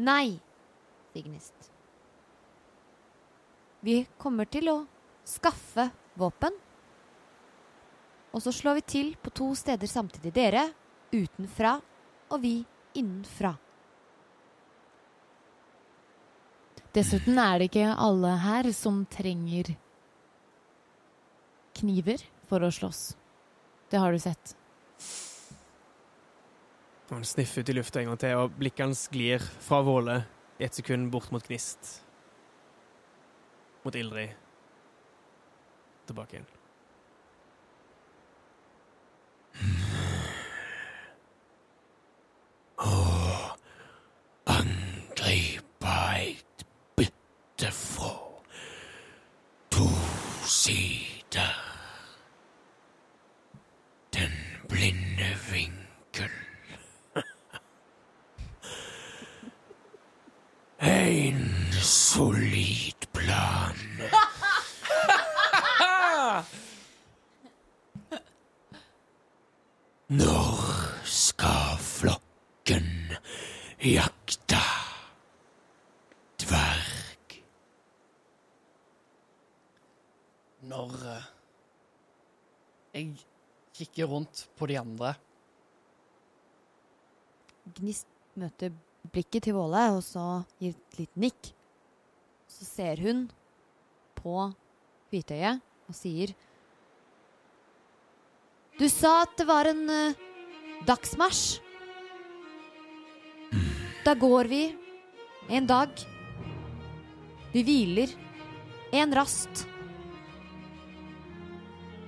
Nei, 0.05 0.35
sier 1.13 1.25
Gnist. 1.25 1.71
Vi 3.85 4.03
kommer 4.21 4.49
til 4.49 4.69
å 4.73 4.79
skaffe 5.29 5.89
våpen. 6.21 6.55
Og 8.35 8.43
så 8.43 8.53
slår 8.53 8.81
vi 8.81 8.89
til 8.95 9.13
på 9.21 9.33
to 9.33 9.53
steder 9.57 9.89
samtidig. 9.89 10.33
Dere 10.35 10.65
utenfra, 11.15 11.77
og 12.33 12.41
vi 12.43 12.57
innenfra. 12.99 13.55
Dessuten 16.95 17.39
er 17.43 17.59
det 17.59 17.71
ikke 17.71 17.95
alle 17.99 18.37
her 18.43 18.71
som 18.75 19.03
trenger 19.11 19.73
kniver 21.75 22.23
for 22.49 22.63
å 22.63 22.71
slåss. 22.71 23.17
Det 23.91 23.99
har 23.99 24.15
du 24.15 24.21
sett. 24.23 24.55
Han 27.15 27.25
sniffer 27.25 27.61
ut 27.61 27.69
i 27.69 27.73
lufta 27.73 28.01
en 28.01 28.09
gang 28.11 28.19
til, 28.19 28.41
og 28.43 28.55
blikket 28.59 28.89
hans 28.89 29.05
glir 29.13 29.43
fra 29.63 29.79
Våle 29.87 30.17
i 30.59 30.65
et 30.67 30.75
sekund 30.75 31.13
bort 31.13 31.31
mot 31.31 31.45
Gnist. 31.47 32.01
Mot 33.85 33.95
Ildrid. 33.95 34.33
Tilbake 36.09 36.41
igjen. 36.41 36.49
Og 42.83 43.55
angripe 44.57 45.95
et 46.19 46.67
bytte 46.99 47.71
fra 47.71 48.11
to 49.71 49.87
sider. 50.43 51.55
Den 54.19 54.35
blinde 54.69 55.31
vinkel. 55.53 56.35
En 60.85 61.73
solid 61.81 63.07
plan. 63.13 63.77
Når 70.09 70.61
skal 71.05 71.79
flokken 71.81 73.13
jakte 73.81 74.61
dverg? 76.45 77.41
Når 80.61 80.93
eh, 81.15 81.25
jeg 83.79 83.84
kikker 83.95 84.11
rundt 84.11 84.49
på 84.59 84.67
de 84.67 84.77
andre 84.79 85.15
Gnist 87.79 88.07
møter 88.35 88.73
blikket 89.13 89.47
til 89.47 89.55
Våle, 89.55 89.87
og 89.95 90.03
så 90.05 90.43
gir 90.61 90.75
et 90.75 90.99
lite 90.99 91.21
nikk. 91.21 91.47
Så 92.51 92.67
ser 92.67 93.01
hun 93.01 93.23
på 94.19 94.51
Hvitøyet 95.09 95.63
og 95.89 95.97
sier 95.97 96.35
Du 98.77 98.85
sa 98.91 99.23
at 99.23 99.33
det 99.39 99.47
var 99.49 99.71
en 99.71 99.83
uh, 99.89 100.19
dagsmarsj. 100.85 101.63
Da 104.05 104.13
går 104.13 104.51
vi 104.51 104.63
en 105.49 105.67
dag 105.67 105.89
Vi 107.55 107.65
hviler 107.65 108.13
en 108.93 109.17
rast. 109.17 109.65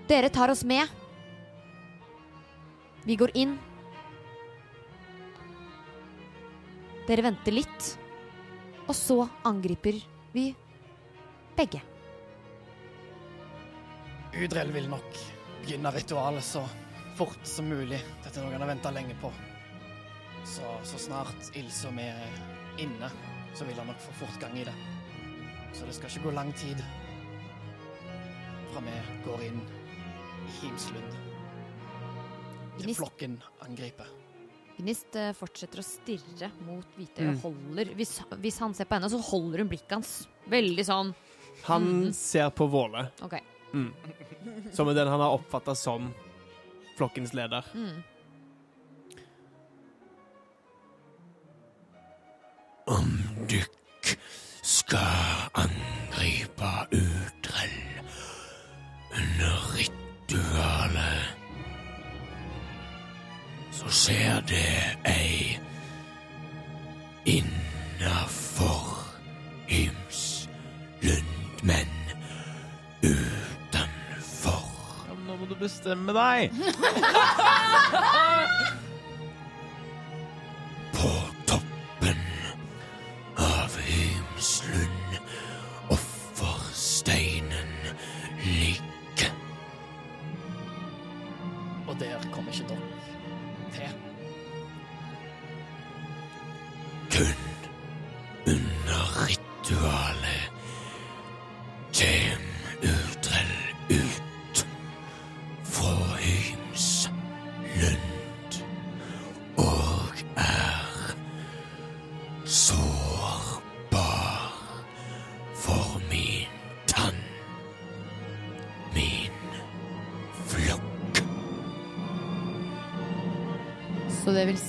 Dere 0.06 0.28
tar 0.28 0.52
oss 0.52 0.66
med. 0.66 1.05
Vi 3.06 3.14
går 3.16 3.30
inn. 3.38 3.52
Dere 7.06 7.22
venter 7.22 7.54
litt, 7.54 7.90
og 8.88 8.96
så 8.98 9.20
angriper 9.46 10.00
vi 10.32 10.48
begge. 11.54 11.82
Udrell 14.36 14.72
vil 14.74 14.88
nok 14.90 15.20
begynne 15.60 15.92
ritualet 15.94 16.44
så 16.44 16.64
fort 17.16 17.46
som 17.46 17.70
mulig. 17.70 18.00
Dette 18.24 18.40
er 18.40 18.42
noe 18.42 18.56
han 18.56 18.64
har 18.66 18.72
venta 18.72 18.90
lenge 18.90 19.14
på. 19.22 19.30
Så, 20.42 20.66
så 20.82 20.98
snart 20.98 21.52
vi 21.54 22.08
er 22.08 22.34
inne, 22.82 23.12
så 23.54 23.64
vil 23.70 23.78
han 23.78 23.86
nok 23.92 24.02
få 24.02 24.16
fortgang 24.24 24.58
i 24.58 24.66
det. 24.66 24.74
Så 25.72 25.86
det 25.86 25.94
skal 25.94 26.10
ikke 26.10 26.26
gå 26.26 26.34
lang 26.34 26.50
tid 26.58 26.82
fra 28.74 28.82
vi 28.82 28.98
går 29.30 29.46
inn 29.46 29.62
i 29.62 30.58
Himslund. 30.58 31.25
Flokken 32.96 33.42
angriper. 33.64 34.06
Gnist 34.78 35.16
eh, 35.16 35.32
fortsetter 35.32 35.80
å 35.80 35.84
stirre 35.84 36.50
mot 36.66 36.84
Hvitøy 36.98 37.22
og 37.28 37.34
Mm. 37.34 37.40
holder 37.42 37.94
hvis, 37.96 38.20
hvis 38.42 38.58
han 38.58 38.74
ser 38.74 38.84
på 38.84 38.94
henne, 38.98 39.08
så 39.08 39.18
holder 39.22 39.58
hun 39.58 39.68
blikket 39.68 39.90
hans. 39.96 40.28
Veldig 40.48 40.84
sånn 40.84 41.14
Han 41.64 41.82
Mm. 41.82 42.12
ser 42.12 42.50
på 42.50 42.68
Våle, 42.68 43.10
OK. 43.22 43.40
som 44.72 44.88
er 44.88 44.94
den 44.94 45.08
han 45.08 45.20
har 45.20 45.32
oppfatta 45.38 45.74
som 45.74 46.14
flokkens 46.98 47.32
leder. 47.32 47.64
Mm. 47.74 48.02
Om 52.86 53.18
dykk 53.48 54.18
skal 54.62 55.50
angripe 55.54 56.70
Utrell 56.92 57.35
ser 63.96 64.40
det 64.40 64.96
ei 65.08 65.58
innafor 67.24 68.98
Hymslund, 69.66 71.24
men 71.62 71.88
utenfor. 73.02 74.68
Ja, 75.08 75.14
men 75.14 75.24
nå 75.26 75.36
må 75.40 75.46
du 75.48 75.54
bestemme 75.58 76.12
deg! 76.12 76.52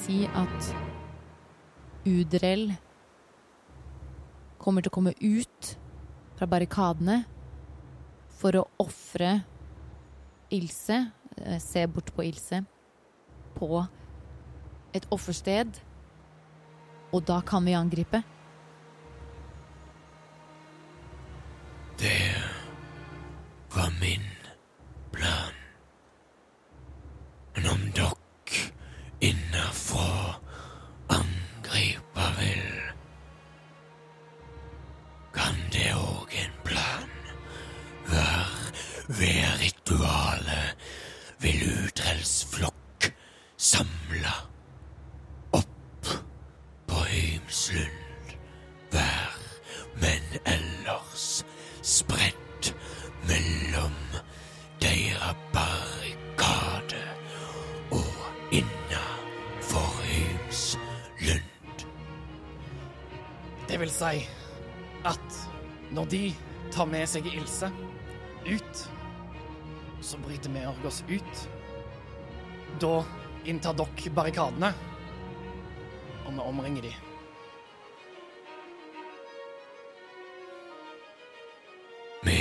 si 0.08 0.24
at 0.40 0.68
Udrell 2.08 2.70
kommer 4.56 4.84
til 4.84 4.92
å 4.92 4.96
komme 4.96 5.12
ut 5.20 5.72
fra 6.38 6.48
barrikadene 6.48 7.18
for 8.40 8.56
å 8.56 8.64
ofre 8.80 9.34
Ilse, 10.56 11.02
eh, 11.36 11.60
se 11.60 11.84
bort 11.92 12.14
på 12.16 12.24
Ilse, 12.24 12.62
på 13.58 13.82
et 14.96 15.08
offersted. 15.12 15.76
Og 17.12 17.26
da 17.28 17.42
kan 17.42 17.66
vi 17.68 17.76
angripe. 17.76 18.24
Si 63.98 64.28
at 65.10 65.38
når 65.90 66.06
de 66.06 66.36
tar 66.70 66.86
med 66.86 67.08
seg 67.10 67.26
Ilse 67.32 67.72
ut, 68.46 68.82
så 70.06 70.20
bryter 70.22 70.54
vi 70.54 70.66
oss 70.86 71.00
ut. 71.10 71.48
Da 72.78 73.00
inntar 73.50 73.74
dere 73.74 74.14
barrikadene, 74.14 74.70
og 76.28 76.34
vi 76.36 76.46
omringer 76.46 76.86
de. 76.86 76.94
Vi 82.28 82.38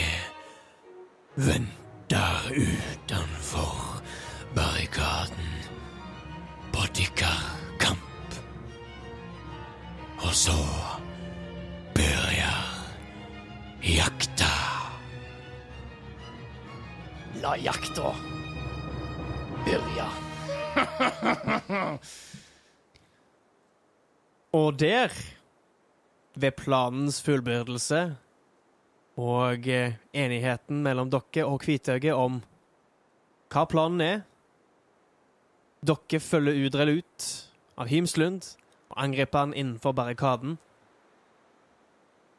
venter 1.36 2.50
utenfor 2.52 4.02
barrikaden 4.52 5.52
på 6.74 6.84
dykkerkamp. 7.00 8.40
Og 10.20 10.34
så 10.34 10.58
jakta 17.66 18.14
begynne. 19.64 20.06
Og 24.56 24.78
der, 24.80 25.10
ved 26.36 26.52
planens 26.56 27.22
fullbyrdelse 27.22 28.16
og 29.16 29.68
eh, 29.68 29.96
enigheten 30.12 30.82
mellom 30.84 31.10
dere 31.10 31.46
og 31.48 31.60
Kvitøyet 31.64 32.12
om 32.12 32.42
hva 33.52 33.64
planen 33.64 34.00
er 34.04 34.20
Dere 35.86 36.20
følger 36.20 36.66
Udrell 36.66 36.98
ut 36.98 37.26
av 37.78 37.88
Hymslund 37.88 38.42
og 38.90 38.96
angriper 39.04 39.38
han 39.44 39.54
innenfor 39.54 39.92
barrikaden. 39.92 40.56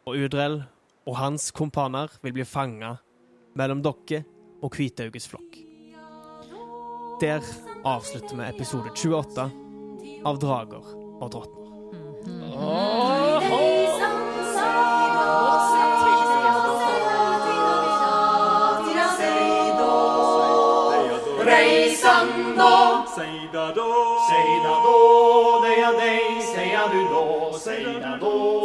Og 0.06 0.18
Udrell 0.26 0.64
og 1.08 1.18
hans 1.18 1.52
kompaner 1.52 2.12
vil 2.22 2.34
bli 2.36 2.46
fanga 2.46 2.96
mellom 3.58 3.82
dere 3.86 4.24
og 4.62 4.72
Kvitøyes 4.74 5.28
flokk. 5.30 5.58
Der 7.22 7.41
avslutter 7.86 8.36
vi 8.38 8.49
episode 8.49 8.89
28 8.95 9.49
av 10.26 10.39
Drager 10.41 10.91
og 11.22 11.32
drottner. 11.34 11.64
Reisando, 21.47 22.74
seida 23.16 23.66
då, 23.76 23.91
seida 24.30 24.74
då, 24.86 25.62
deia 25.64 25.91
dei, 25.91 26.41
seia 26.53 26.88
du 26.91 27.01
då, 27.14 27.58
seida 27.60 28.18
då. 28.22 28.57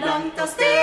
Langt 0.00 0.40
av 0.40 0.46
sted, 0.46 0.75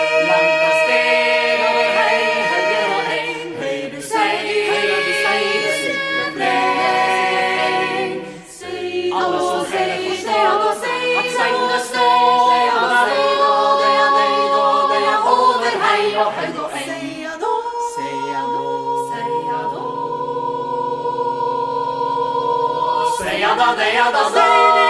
da. 23.64 23.76
Seia 23.76 24.12
da, 24.12 24.12
deia 24.12 24.12
da, 24.12 24.30
da. 24.30 24.83